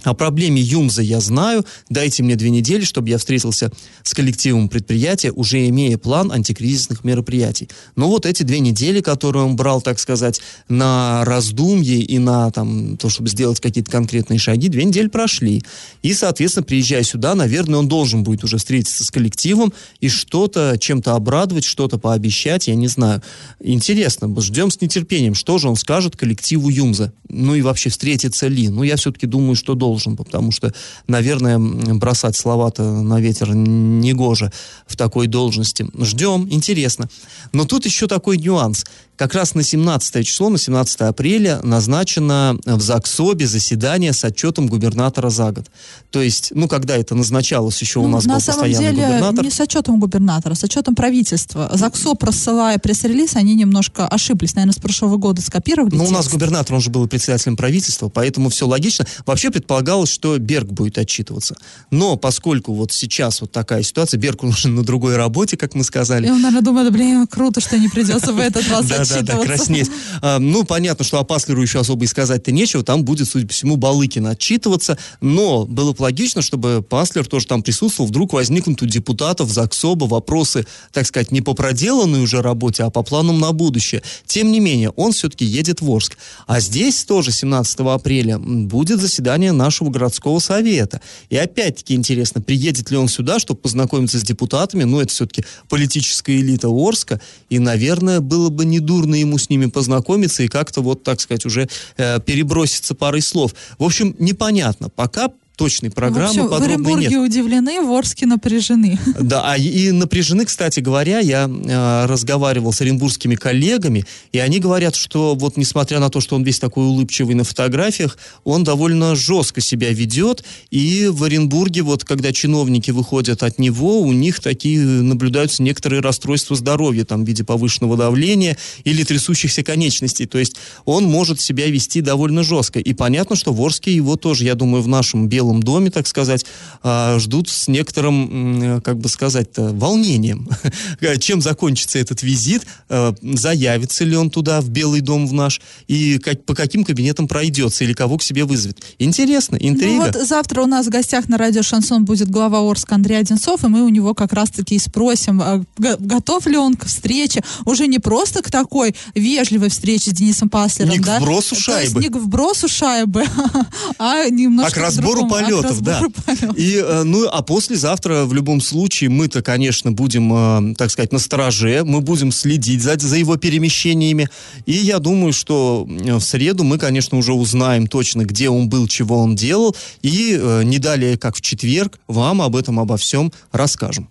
о 0.05 0.15
проблеме 0.15 0.61
ЮМЗа 0.61 1.03
я 1.03 1.21
знаю. 1.21 1.65
Дайте 1.89 2.23
мне 2.23 2.37
две 2.37 2.51
недели, 2.51 2.85
чтобы 2.85 3.09
я 3.09 3.19
встретился 3.19 3.71
с 4.03 4.15
коллективом 4.15 4.69
предприятия, 4.69 5.33
уже 5.33 5.67
имея 5.69 5.99
план 5.99 6.31
антикризисных 6.31 7.05
мероприятий. 7.05 7.69
Но 7.97 8.09
вот 8.09 8.27
эти 8.27 8.43
две 8.43 8.61
недели, 8.61 9.01
которые 9.01 9.45
он 9.45 9.57
брал, 9.57 9.81
так 9.81 9.99
сказать, 9.99 10.41
на 10.69 11.25
раздумье 11.25 12.01
и 12.01 12.19
на 12.19 12.51
там, 12.51 12.97
то, 12.97 13.09
чтобы 13.09 13.29
сделать 13.29 13.61
какие-то 13.61 13.91
конкретные 13.91 14.39
шаги, 14.39 14.69
две 14.69 14.85
недели 14.85 15.09
прошли. 15.09 15.63
И, 16.03 16.13
соответственно, 16.13 16.65
приезжая 16.65 17.03
сюда, 17.03 17.35
наверное, 17.35 17.79
он 17.79 17.89
должен 17.89 18.23
будет 18.23 18.45
уже 18.45 18.59
встретиться 18.59 19.05
с 19.05 19.11
коллективом 19.11 19.73
и 20.01 20.09
что-то, 20.09 20.77
чем-то 20.79 21.15
обрадовать, 21.15 21.65
что-то 21.65 21.99
пообещать, 21.99 22.69
я 22.69 22.75
не 22.75 22.89
знаю. 22.89 23.23
Интересно, 23.61 24.33
ждем 24.41 24.71
с 24.71 24.81
нетерпением, 24.81 25.35
что 25.35 25.59
же 25.59 25.69
он 25.69 25.77
скажет 25.77 26.17
коллективу 26.17 26.69
ЮМЗа. 26.69 27.13
Ну 27.29 27.55
и 27.55 27.63
вообще, 27.63 27.91
встретится 27.91 28.47
ли? 28.47 28.69
Ну, 28.69 28.83
я 28.83 28.97
все-таки 28.97 29.27
думаю, 29.27 29.57
что 29.57 29.75
должен, 29.75 29.94
потому 30.17 30.53
что, 30.53 30.73
наверное, 31.07 31.59
бросать 31.59 32.37
слова-то 32.37 32.83
на 32.83 33.21
ветер 33.21 33.55
негоже 33.55 34.53
в 34.87 34.97
такой 34.97 35.27
должности. 35.27 35.87
Ждем, 36.01 36.49
интересно. 36.51 37.09
Но 37.53 37.65
тут 37.65 37.85
еще 37.85 38.07
такой 38.07 38.39
нюанс. 38.39 38.85
Как 39.17 39.33
раз 39.35 39.55
на 39.55 39.63
17 39.63 40.27
число, 40.27 40.49
на 40.49 40.59
17 40.59 41.03
апреля 41.03 41.61
назначено 41.63 42.59
в 42.65 42.81
ЗАГСОБе 42.81 43.47
заседание 43.47 44.13
с 44.13 44.25
отчетом 44.25 44.67
губернатора 44.67 45.31
за 45.31 45.53
год. 45.53 45.67
То 46.11 46.21
есть, 46.21 46.51
ну, 46.53 46.67
когда 46.67 46.97
это 46.97 47.15
назначалось, 47.15 47.81
еще 47.81 48.01
у 48.01 48.03
Ну, 48.03 48.09
нас 48.09 48.25
на 48.25 48.35
был 48.35 48.41
самом 48.41 48.63
постоянный 48.63 48.97
деле 48.97 49.07
губернатор. 49.07 49.45
не 49.45 49.51
с 49.51 49.61
отчетом 49.61 50.01
губернатора, 50.01 50.55
с 50.55 50.65
отчетом 50.65 50.97
правительства. 50.97 51.71
ЗАГСО, 51.73 52.15
просылая 52.15 52.79
пресс-релиз, 52.79 53.37
они 53.37 53.55
немножко 53.55 54.09
ошиблись. 54.09 54.57
Наверное, 54.57 54.75
с 54.75 54.79
прошлого 54.79 55.17
года 55.17 55.41
скопировали. 55.43 55.95
Ну, 55.95 56.07
у 56.07 56.11
нас 56.11 56.29
губернатор, 56.29 56.75
он 56.75 56.81
же 56.81 56.91
был 56.91 57.07
председателем 57.07 57.57
правительства, 57.57 58.09
поэтому 58.09 58.49
все 58.49 58.67
логично. 58.67 59.07
Вообще 59.27 59.51
предполагалось, 59.85 60.11
что 60.11 60.39
Берг 60.39 60.69
будет 60.69 60.99
отчитываться. 60.99 61.55
Но 61.91 62.17
поскольку 62.17 62.73
вот 62.73 62.93
сейчас 62.93 63.41
вот 63.41 63.53
такая 63.53 63.83
ситуация, 63.83 64.19
Берг 64.19 64.43
уже 64.43 64.69
на 64.69 64.83
другой 64.83 65.17
работе, 65.17 65.57
как 65.57 65.75
мы 65.75 65.85
сказали. 65.85 66.27
И 66.27 66.31
он, 66.31 66.41
наверное, 66.41 66.63
думает, 66.63 66.93
блин, 66.93 67.27
круто, 67.27 67.61
что 67.61 67.79
не 67.79 67.89
придется 67.89 68.33
в 68.33 68.39
этот 68.39 68.69
раз 68.69 68.91
отчитываться. 68.91 69.47
краснеть. 69.47 69.91
А, 70.23 70.39
ну, 70.39 70.65
понятно, 70.65 71.05
что 71.05 71.19
о 71.19 71.25
Паслеру 71.25 71.63
еще 71.63 71.81
особо 71.81 72.05
и 72.05 72.07
сказать-то 72.07 72.53
нечего. 72.53 72.83
Там 72.83 73.05
будет, 73.05 73.29
судя 73.29 73.47
по 73.47 73.53
всему, 73.53 73.77
Балыкин 73.77 74.27
отчитываться. 74.27 74.97
Но 75.21 75.67
было 75.67 75.93
бы 75.93 76.03
логично, 76.03 76.43
чтобы 76.43 76.83
Паслер 76.83 77.27
тоже 77.27 77.47
там 77.47 77.63
присутствовал. 77.63 78.09
Вдруг 78.09 78.33
возникнут 78.33 78.83
у 78.83 78.87
депутатов 78.87 79.51
ЗАГСОБа 79.51 80.07
вопросы, 80.07 80.67
так 80.93 81.07
сказать, 81.07 81.33
не 81.33 81.41
по 81.41 81.55
проделанной 81.55 82.23
уже 82.23 82.43
работе, 82.43 82.85
а 82.85 82.91
по 82.91 83.03
планам 83.03 83.39
на 83.41 83.53
будущее. 83.53 84.03
Тем 84.27 84.51
не 84.53 84.61
менее, 84.61 84.91
он 84.91 85.13
все-таки 85.13 85.45
едет 85.45 85.81
в 85.81 85.91
Орск. 85.91 86.17
А 86.47 86.61
здесь 86.61 87.05
тоже 87.05 87.33
17 87.33 87.81
апреля 87.81 88.39
будет 88.39 89.01
заседание 89.01 89.53
нашего 89.53 89.74
городского 89.83 90.39
совета. 90.39 91.01
И 91.31 91.37
опять-таки 91.37 91.95
интересно, 91.95 92.41
приедет 92.41 92.91
ли 92.91 92.97
он 92.97 93.09
сюда, 93.09 93.39
чтобы 93.39 93.61
познакомиться 93.61 94.19
с 94.19 94.23
депутатами. 94.23 94.85
Ну, 94.85 95.01
это 95.01 95.13
все-таки 95.13 95.45
политическая 95.69 96.37
элита 96.37 96.69
Орска. 96.69 97.21
И, 97.49 97.59
наверное, 97.59 98.21
было 98.21 98.51
бы 98.51 98.65
недурно 98.65 99.15
ему 99.15 99.39
с 99.39 99.51
ними 99.51 99.67
познакомиться 99.67 100.43
и 100.43 100.49
как-то 100.49 100.81
вот, 100.81 101.03
так 101.03 101.21
сказать, 101.21 101.47
уже 101.47 101.69
э, 101.97 102.21
переброситься 102.21 102.95
парой 102.95 103.23
слов. 103.23 103.55
В 103.79 103.85
общем, 103.85 104.15
непонятно. 104.19 104.89
Пока 104.89 105.29
точной 105.57 105.91
программы 105.91 106.27
в 106.27 106.31
общем, 106.31 106.47
в 106.47 106.51
подробной 106.51 106.75
Оренбурге 106.75 107.09
нет. 107.09 107.31
удивлены, 107.31 107.81
в 107.81 107.93
Орске 107.93 108.27
напряжены. 108.27 108.99
Да, 109.21 109.43
а 109.53 109.57
и- 109.57 109.69
и 109.89 109.91
напряжены, 109.93 110.45
кстати 110.45 110.81
говоря, 110.81 111.21
я 111.21 111.49
э, 111.49 112.07
разговаривал 112.07 112.73
с 112.73 112.81
оренбургскими 112.81 113.35
коллегами, 113.37 114.05
и 114.33 114.39
они 114.39 114.59
говорят, 114.59 114.95
что 114.97 115.35
вот 115.35 115.57
несмотря 115.57 116.01
на 116.01 116.11
то, 116.11 116.21
что 116.21 116.35
он 116.37 116.43
весь 116.43 116.59
такой 116.59 116.85
улыбчивый 116.85 117.35
на 117.35 117.45
фотографиях, 117.45 118.19
он 118.45 118.65
довольно 118.65 119.15
жестко 119.15 119.61
себя 119.61 119.91
ведет, 119.93 120.45
и 120.71 121.07
в 121.11 121.23
Оренбурге 121.25 121.83
вот 121.83 122.05
когда 122.05 122.33
чиновники 122.33 122.91
выходят 122.91 123.43
от 123.43 123.59
него, 123.59 124.01
у 124.01 124.13
них 124.13 124.41
такие 124.41 124.81
наблюдаются 124.81 125.63
некоторые 125.63 126.01
расстройства 126.01 126.57
здоровья, 126.57 127.05
там 127.05 127.25
в 127.25 127.29
виде 127.29 127.45
повышенного 127.45 127.97
давления 127.97 128.57
или 128.85 129.05
трясущихся 129.05 129.63
конечностей, 129.63 130.27
то 130.27 130.39
есть 130.39 130.57
он 130.85 131.05
может 131.05 131.41
себя 131.41 131.67
вести 131.67 132.01
довольно 132.01 132.43
жестко, 132.43 132.81
и 132.81 132.93
понятно, 132.93 133.37
что 133.37 133.53
в 133.53 133.61
Орске 133.63 133.95
его 133.95 134.17
тоже, 134.17 134.45
я 134.45 134.55
думаю, 134.55 134.83
в 134.83 134.89
нашем 134.89 135.29
Белом 135.29 135.44
доме, 135.53 135.91
так 135.91 136.07
сказать, 136.07 136.45
а, 136.83 137.19
ждут 137.19 137.49
с 137.49 137.69
некоторым, 137.69 138.81
как 138.83 138.99
бы 138.99 139.09
сказать-то, 139.09 139.73
волнением. 139.73 140.49
Чем 141.21 141.41
закончится 141.41 141.99
этот 141.99 142.23
визит, 142.23 142.63
э, 142.89 143.13
заявится 143.23 144.05
ли 144.05 144.17
он 144.17 144.31
туда, 144.31 144.61
в 144.61 144.69
Белый 144.69 145.01
дом 145.01 145.27
в 145.27 145.33
наш, 145.33 145.61
и 145.89 146.19
как- 146.19 146.45
по 146.45 146.55
каким 146.55 146.85
кабинетам 146.85 147.29
пройдется, 147.29 147.85
или 147.85 147.93
кого 147.93 148.19
к 148.19 148.23
себе 148.23 148.45
вызовет. 148.45 148.83
Интересно, 148.99 149.59
Ну 149.61 149.69
интрига. 149.69 150.13
вот 150.13 150.27
завтра 150.27 150.63
у 150.63 150.67
нас 150.67 150.87
в 150.87 150.91
гостях 150.91 151.29
на 151.29 151.39
радио 151.39 151.63
Шансон 151.63 152.05
будет 152.05 152.29
глава 152.31 152.61
Орска 152.69 152.95
Андрей 152.95 153.19
Одинцов, 153.19 153.65
и 153.65 153.69
мы 153.69 153.83
у 153.83 153.89
него 153.89 154.15
как 154.15 154.33
раз-таки 154.33 154.75
и 154.77 154.79
спросим, 154.79 155.41
а, 155.43 155.63
готов 155.79 156.47
ли 156.47 156.57
он 156.57 156.75
к 156.75 156.87
встрече, 156.87 157.43
уже 157.65 157.87
не 157.87 157.99
просто 157.99 158.43
к 158.43 158.51
такой 158.51 158.95
вежливой 159.15 159.69
встрече 159.71 160.11
с 160.11 160.15
Денисом 160.15 160.49
Паслером, 160.49 160.91
Не 160.93 160.99
к 160.99 161.03
да? 161.05 161.19
вбросу 161.19 161.51
То 161.51 161.55
есть 161.57 161.65
шайбы. 161.65 162.01
не 162.01 162.09
к 162.09 162.17
вбросу 162.17 162.69
шайбы, 162.69 163.25
а 163.99 164.29
немножко 164.29 164.71
а 164.73 164.75
к 164.75 164.77
разбору 164.83 165.25
а 165.25 165.29
полетов, 165.41 165.81
да. 165.81 166.03
полетов. 166.27 166.57
И, 166.57 166.77
э, 166.77 167.03
ну, 167.05 167.29
а 167.31 167.43
послезавтра 167.43 168.25
в 168.25 168.33
любом 168.35 168.61
случае 168.61 169.11
мы-то, 169.11 169.43
конечно, 169.43 169.93
будем, 169.93 170.33
э, 170.33 170.75
так 170.77 170.91
сказать, 170.91 171.13
на 171.13 171.19
стороже, 171.19 171.83
мы 171.85 172.01
будем 172.01 172.33
следить 172.33 172.83
за, 172.83 172.99
за 172.99 173.17
его 173.17 173.37
перемещениями. 173.37 174.29
И 174.67 174.73
я 174.73 174.99
думаю, 174.99 175.33
что 175.33 175.87
э, 175.89 176.15
в 176.15 176.23
среду 176.23 176.65
мы, 176.65 176.79
конечно, 176.79 177.19
уже 177.19 177.33
узнаем 177.33 177.87
точно, 177.87 178.23
где 178.23 178.49
он 178.49 178.69
был, 178.69 178.87
чего 178.89 179.19
он 179.19 179.35
делал, 179.35 179.77
и 180.03 180.41
не 180.65 180.79
далее, 180.79 181.17
как 181.19 181.37
в 181.37 181.41
четверг, 181.41 181.99
вам 182.09 182.43
об 182.43 182.57
этом 182.57 182.81
обо 182.81 182.97
всем 182.97 183.33
расскажем. 183.53 184.09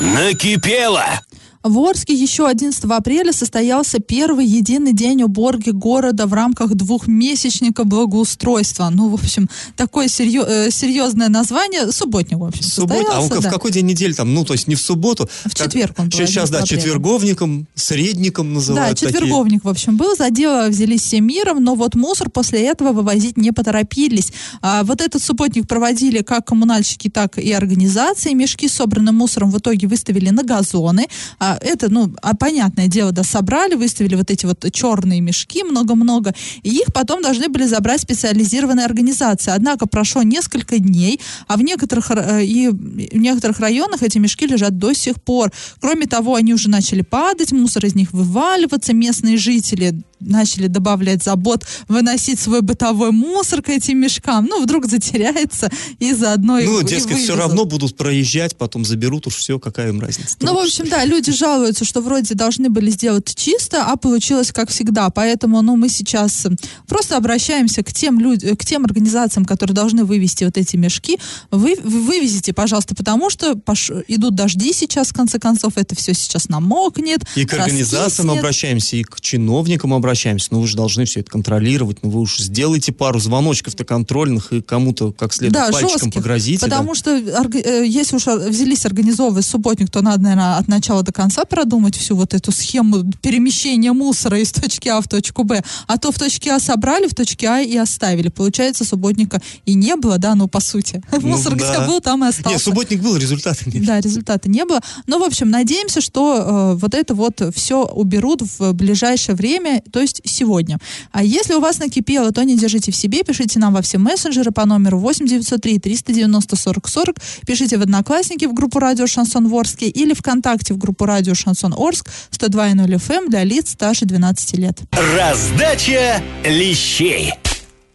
Накипело! 0.00 1.20
В 1.62 1.78
Орске 1.78 2.12
еще 2.12 2.48
11 2.48 2.84
апреля 2.84 3.32
состоялся 3.32 4.00
первый 4.00 4.46
единый 4.46 4.92
день 4.92 5.22
уборки 5.22 5.70
города 5.70 6.26
в 6.26 6.32
рамках 6.32 6.74
двухмесячника 6.74 7.84
благоустройства. 7.84 8.88
Ну, 8.90 9.08
в 9.08 9.14
общем, 9.14 9.48
такое 9.76 10.08
серьез, 10.08 10.44
э, 10.48 10.70
серьезное 10.72 11.28
название. 11.28 11.92
Субботник, 11.92 12.38
в 12.38 12.44
общем, 12.44 12.62
Суббот... 12.64 12.96
А 13.12 13.20
он 13.20 13.28
состоялся, 13.28 13.40
в 13.40 13.42
да. 13.44 13.50
какой 13.50 13.70
день 13.70 13.86
недели 13.86 14.12
там? 14.12 14.34
Ну, 14.34 14.44
то 14.44 14.54
есть 14.54 14.66
не 14.66 14.74
в 14.74 14.80
субботу. 14.80 15.28
В 15.44 15.54
четверг 15.54 15.94
он 15.98 16.08
был, 16.08 16.18
Сейчас, 16.18 16.50
11 16.50 16.52
да, 16.52 16.58
апреля. 16.62 16.80
четверговником, 16.80 17.66
средником 17.76 18.48
Да, 18.48 18.54
называют 18.54 18.98
такие. 18.98 19.12
четверговник, 19.12 19.64
в 19.64 19.68
общем, 19.68 19.96
был. 19.96 20.16
За 20.16 20.30
дело 20.30 20.66
взялись 20.68 21.02
всем 21.02 21.26
миром, 21.26 21.62
но 21.62 21.76
вот 21.76 21.94
мусор 21.94 22.28
после 22.28 22.66
этого 22.66 22.92
вывозить 22.92 23.36
не 23.36 23.52
поторопились. 23.52 24.32
А, 24.62 24.82
вот 24.82 25.00
этот 25.00 25.22
субботник 25.22 25.68
проводили 25.68 26.22
как 26.22 26.46
коммунальщики, 26.46 27.08
так 27.08 27.38
и 27.38 27.52
организации. 27.52 28.32
Мешки 28.32 28.66
с 28.66 28.72
собранным 28.72 29.14
мусором 29.14 29.50
в 29.52 29.58
итоге 29.58 29.86
выставили 29.86 30.30
на 30.30 30.42
газоны. 30.42 31.06
А, 31.38 31.51
это, 31.60 31.88
ну, 31.88 32.14
а, 32.22 32.34
понятное 32.34 32.88
дело, 32.88 33.12
да, 33.12 33.22
собрали, 33.22 33.74
выставили 33.74 34.14
вот 34.14 34.30
эти 34.30 34.46
вот 34.46 34.64
черные 34.72 35.20
мешки, 35.20 35.62
много-много. 35.62 36.34
И 36.62 36.70
их 36.70 36.92
потом 36.92 37.22
должны 37.22 37.48
были 37.48 37.66
забрать 37.66 38.00
специализированные 38.00 38.86
организации. 38.86 39.50
Однако 39.52 39.86
прошло 39.86 40.22
несколько 40.22 40.78
дней, 40.78 41.20
а 41.48 41.56
в 41.56 41.62
некоторых, 41.62 42.10
э, 42.10 42.44
и 42.44 42.68
в 42.68 43.16
некоторых 43.16 43.60
районах 43.60 44.02
эти 44.02 44.18
мешки 44.18 44.46
лежат 44.46 44.78
до 44.78 44.92
сих 44.94 45.22
пор. 45.22 45.50
Кроме 45.80 46.06
того, 46.06 46.34
они 46.34 46.54
уже 46.54 46.68
начали 46.70 47.02
падать, 47.02 47.52
мусор 47.52 47.86
из 47.86 47.94
них 47.94 48.12
вываливаться. 48.12 48.92
Местные 48.94 49.36
жители 49.36 50.00
начали 50.20 50.68
добавлять 50.68 51.24
забот, 51.24 51.64
выносить 51.88 52.38
свой 52.38 52.60
бытовой 52.62 53.10
мусор 53.10 53.60
к 53.60 53.68
этим 53.68 53.98
мешкам. 53.98 54.46
Ну, 54.48 54.62
вдруг 54.62 54.86
затеряется 54.86 55.68
и 55.98 56.12
заодно 56.12 56.58
и- 56.60 56.64
Ну, 56.66 56.80
и 56.80 56.84
дескать, 56.84 57.18
все 57.18 57.34
равно 57.34 57.64
будут 57.64 57.96
проезжать, 57.96 58.56
потом 58.56 58.84
заберут 58.84 59.26
уж 59.26 59.34
все, 59.34 59.58
какая 59.58 59.88
им 59.88 60.00
разница. 60.00 60.36
Ну, 60.40 60.54
в 60.54 60.58
общем, 60.58 60.88
да, 60.88 61.04
люди 61.04 61.32
жалуются, 61.42 61.84
что 61.84 62.00
вроде 62.00 62.34
должны 62.34 62.68
были 62.70 62.90
сделать 62.90 63.34
чисто, 63.34 63.84
а 63.84 63.96
получилось 63.96 64.52
как 64.52 64.70
всегда. 64.70 65.10
Поэтому, 65.10 65.60
ну, 65.62 65.76
мы 65.76 65.88
сейчас 65.88 66.46
э, 66.46 66.50
просто 66.86 67.16
обращаемся 67.16 67.82
к 67.82 67.92
тем 67.92 68.20
людям, 68.20 68.56
к 68.56 68.64
тем 68.64 68.84
организациям, 68.84 69.44
которые 69.44 69.74
должны 69.74 70.04
вывести 70.04 70.44
вот 70.44 70.56
эти 70.56 70.76
мешки. 70.76 71.18
Вы, 71.50 71.76
вы 71.82 72.02
вывезите, 72.02 72.52
пожалуйста, 72.52 72.94
потому 72.94 73.28
что 73.28 73.54
пош- 73.54 74.04
идут 74.06 74.36
дожди 74.36 74.72
сейчас, 74.72 75.08
в 75.08 75.14
конце 75.14 75.40
концов, 75.40 75.72
это 75.76 75.96
все 75.96 76.14
сейчас 76.14 76.48
намокнет. 76.48 77.24
И 77.34 77.44
к 77.44 77.54
организациям 77.54 78.28
раскиснет. 78.28 78.38
обращаемся, 78.38 78.96
и 78.96 79.02
к 79.02 79.20
чиновникам 79.20 79.94
обращаемся. 79.94 80.48
Ну, 80.52 80.60
вы 80.60 80.68
же 80.68 80.76
должны 80.76 81.04
все 81.06 81.20
это 81.20 81.30
контролировать. 81.30 81.98
Ну, 82.04 82.10
вы 82.10 82.20
уж 82.20 82.38
сделайте 82.38 82.92
пару 82.92 83.18
звоночков-то 83.18 83.84
контрольных 83.84 84.52
и 84.52 84.62
кому-то 84.62 85.10
как 85.12 85.32
следует 85.34 85.54
Да, 85.54 85.72
пальчиком 85.72 85.90
жестких, 85.92 86.14
погрозите. 86.14 86.60
да. 86.60 86.66
Потому 86.68 86.94
что 86.94 87.10
орг- 87.18 87.60
э, 87.64 87.84
если 87.86 88.14
уж 88.16 88.28
ор- 88.28 88.38
взялись 88.48 88.86
организовывать 88.86 89.44
субботник, 89.44 89.90
то 89.90 90.02
надо, 90.02 90.22
наверное, 90.22 90.56
от 90.58 90.68
начала 90.68 91.02
до 91.02 91.12
конца 91.12 91.31
продумать 91.48 91.96
всю 91.96 92.16
вот 92.16 92.34
эту 92.34 92.52
схему 92.52 93.04
перемещения 93.20 93.92
мусора 93.92 94.38
из 94.38 94.52
точки 94.52 94.88
А 94.88 95.00
в 95.00 95.08
точку 95.08 95.44
Б. 95.44 95.62
А 95.86 95.98
то 95.98 96.12
в 96.12 96.18
точке 96.18 96.52
А 96.52 96.60
собрали, 96.60 97.06
в 97.06 97.14
точке 97.14 97.48
А 97.48 97.60
и 97.60 97.76
оставили. 97.76 98.28
Получается, 98.28 98.84
субботника 98.84 99.40
и 99.66 99.74
не 99.74 99.96
было, 99.96 100.18
да, 100.18 100.34
ну, 100.34 100.48
по 100.48 100.60
сути. 100.60 101.02
Ну, 101.22 101.28
Мусор 101.28 101.54
да. 101.54 101.86
был, 101.86 102.00
там 102.00 102.24
и 102.24 102.28
остался. 102.28 102.56
Нет, 102.56 102.62
субботник 102.62 103.00
был, 103.00 103.16
результата 103.16 103.58
нет. 103.66 103.84
Да, 103.84 104.00
результата 104.00 104.50
не 104.50 104.64
было. 104.64 104.80
Но, 105.06 105.18
в 105.18 105.22
общем, 105.22 105.50
надеемся, 105.50 106.00
что 106.00 106.74
э, 106.74 106.74
вот 106.74 106.94
это 106.94 107.14
вот 107.14 107.40
все 107.54 107.84
уберут 107.84 108.42
в 108.58 108.72
ближайшее 108.72 109.36
время, 109.36 109.82
то 109.92 110.00
есть 110.00 110.20
сегодня. 110.24 110.78
А 111.12 111.22
если 111.22 111.54
у 111.54 111.60
вас 111.60 111.78
накипело, 111.78 112.32
то 112.32 112.42
не 112.42 112.58
держите 112.58 112.90
в 112.90 112.96
себе, 112.96 113.22
пишите 113.22 113.60
нам 113.60 113.72
во 113.72 113.82
все 113.82 113.98
мессенджеры 113.98 114.50
по 114.50 114.64
номеру 114.66 114.98
8 114.98 115.26
903 115.26 115.78
390 115.78 116.56
40 116.56 116.88
40, 116.88 117.16
пишите 117.46 117.78
в 117.78 117.82
Одноклассники 117.82 118.46
в 118.46 118.52
группу 118.52 118.80
радио 118.80 119.06
Шансон 119.06 119.46
Орске 119.52 119.88
или 119.88 120.12
ВКонтакте 120.12 120.74
в 120.74 120.78
группу 120.78 121.04
радио 121.04 121.21
Шансон 121.34 121.74
Орск 121.76 122.08
102.0 122.30 122.86
FM 122.86 123.12
эм 123.12 123.30
для 123.30 123.44
лиц 123.44 123.70
старше 123.70 124.04
12 124.04 124.58
лет. 124.58 124.78
Раздача 125.16 126.22
лещей. 126.44 127.32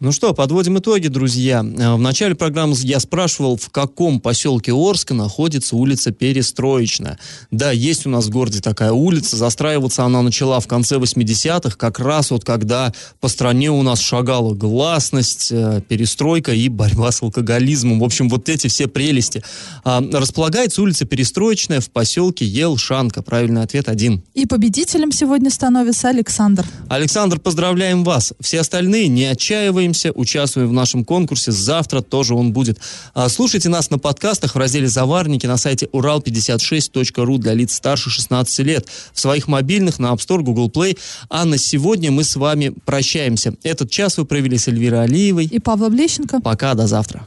Ну 0.00 0.12
что, 0.12 0.32
подводим 0.32 0.78
итоги, 0.78 1.08
друзья. 1.08 1.58
Э, 1.58 1.94
В 1.94 1.98
начале 1.98 2.36
программы 2.36 2.76
я 2.84 3.00
спрашивал, 3.00 3.56
в 3.56 3.68
каком 3.70 4.20
поселке 4.20 4.72
Орска 4.72 5.12
находится 5.12 5.74
улица 5.74 6.12
Перестроечная. 6.12 7.18
Да, 7.50 7.72
есть 7.72 8.06
у 8.06 8.08
нас 8.08 8.26
в 8.26 8.30
городе 8.30 8.60
такая 8.60 8.92
улица. 8.92 9.36
Застраиваться 9.36 10.04
она 10.04 10.22
начала 10.22 10.60
в 10.60 10.68
конце 10.68 10.98
80-х, 10.98 11.76
как 11.76 11.98
раз 11.98 12.30
вот 12.30 12.44
когда 12.44 12.92
по 13.18 13.26
стране 13.26 13.72
у 13.72 13.82
нас 13.82 13.98
шагала 13.98 14.54
гласность, 14.54 15.48
э, 15.50 15.82
перестройка 15.88 16.52
и 16.52 16.68
борьба 16.68 17.10
с 17.10 17.20
алкоголизмом. 17.20 17.98
В 17.98 18.04
общем, 18.04 18.28
вот 18.28 18.48
эти 18.48 18.68
все 18.68 18.86
прелести. 18.86 19.42
А, 19.82 20.00
Располагается 20.12 20.80
улица 20.80 21.06
Перестроечная 21.06 21.80
в 21.80 21.90
поселке 21.90 22.44
Елшанка. 22.44 23.20
Правильный 23.24 23.62
ответ 23.62 23.88
один. 23.88 24.22
И 24.34 24.46
победителем 24.46 25.10
сегодня 25.10 25.50
становится 25.50 26.10
Александр. 26.10 26.64
Александр, 26.88 27.40
поздравляем 27.40 28.04
вас. 28.04 28.32
Все 28.38 28.60
остальные 28.60 29.08
не 29.08 29.24
отчаиваемся, 29.24 29.87
участвуем 30.14 30.68
в 30.68 30.72
нашем 30.72 31.04
конкурсе. 31.04 31.52
Завтра 31.52 32.00
тоже 32.00 32.34
он 32.34 32.52
будет. 32.52 32.78
А, 33.14 33.28
Слушайте 33.28 33.68
нас 33.68 33.90
на 33.90 33.98
подкастах 33.98 34.54
в 34.54 34.58
разделе 34.58 34.88
«Заварники» 34.88 35.46
на 35.46 35.56
сайте 35.56 35.86
урал56.ру 35.92 37.38
для 37.38 37.54
лиц 37.54 37.74
старше 37.74 38.10
16 38.10 38.58
лет. 38.66 38.88
В 39.12 39.20
своих 39.20 39.48
мобильных 39.48 39.98
на 39.98 40.12
App 40.12 40.18
Store, 40.18 40.42
Google 40.42 40.68
Play. 40.68 40.98
А 41.28 41.44
на 41.44 41.58
сегодня 41.58 42.10
мы 42.10 42.24
с 42.24 42.36
вами 42.36 42.74
прощаемся. 42.84 43.54
Этот 43.62 43.90
час 43.90 44.18
вы 44.18 44.24
провели 44.24 44.58
с 44.58 44.68
Эльвирой 44.68 45.04
Алиевой. 45.04 45.44
И 45.44 45.58
Павла 45.58 45.88
Влещенко. 45.88 46.40
Пока, 46.40 46.74
до 46.74 46.86
завтра. 46.86 47.26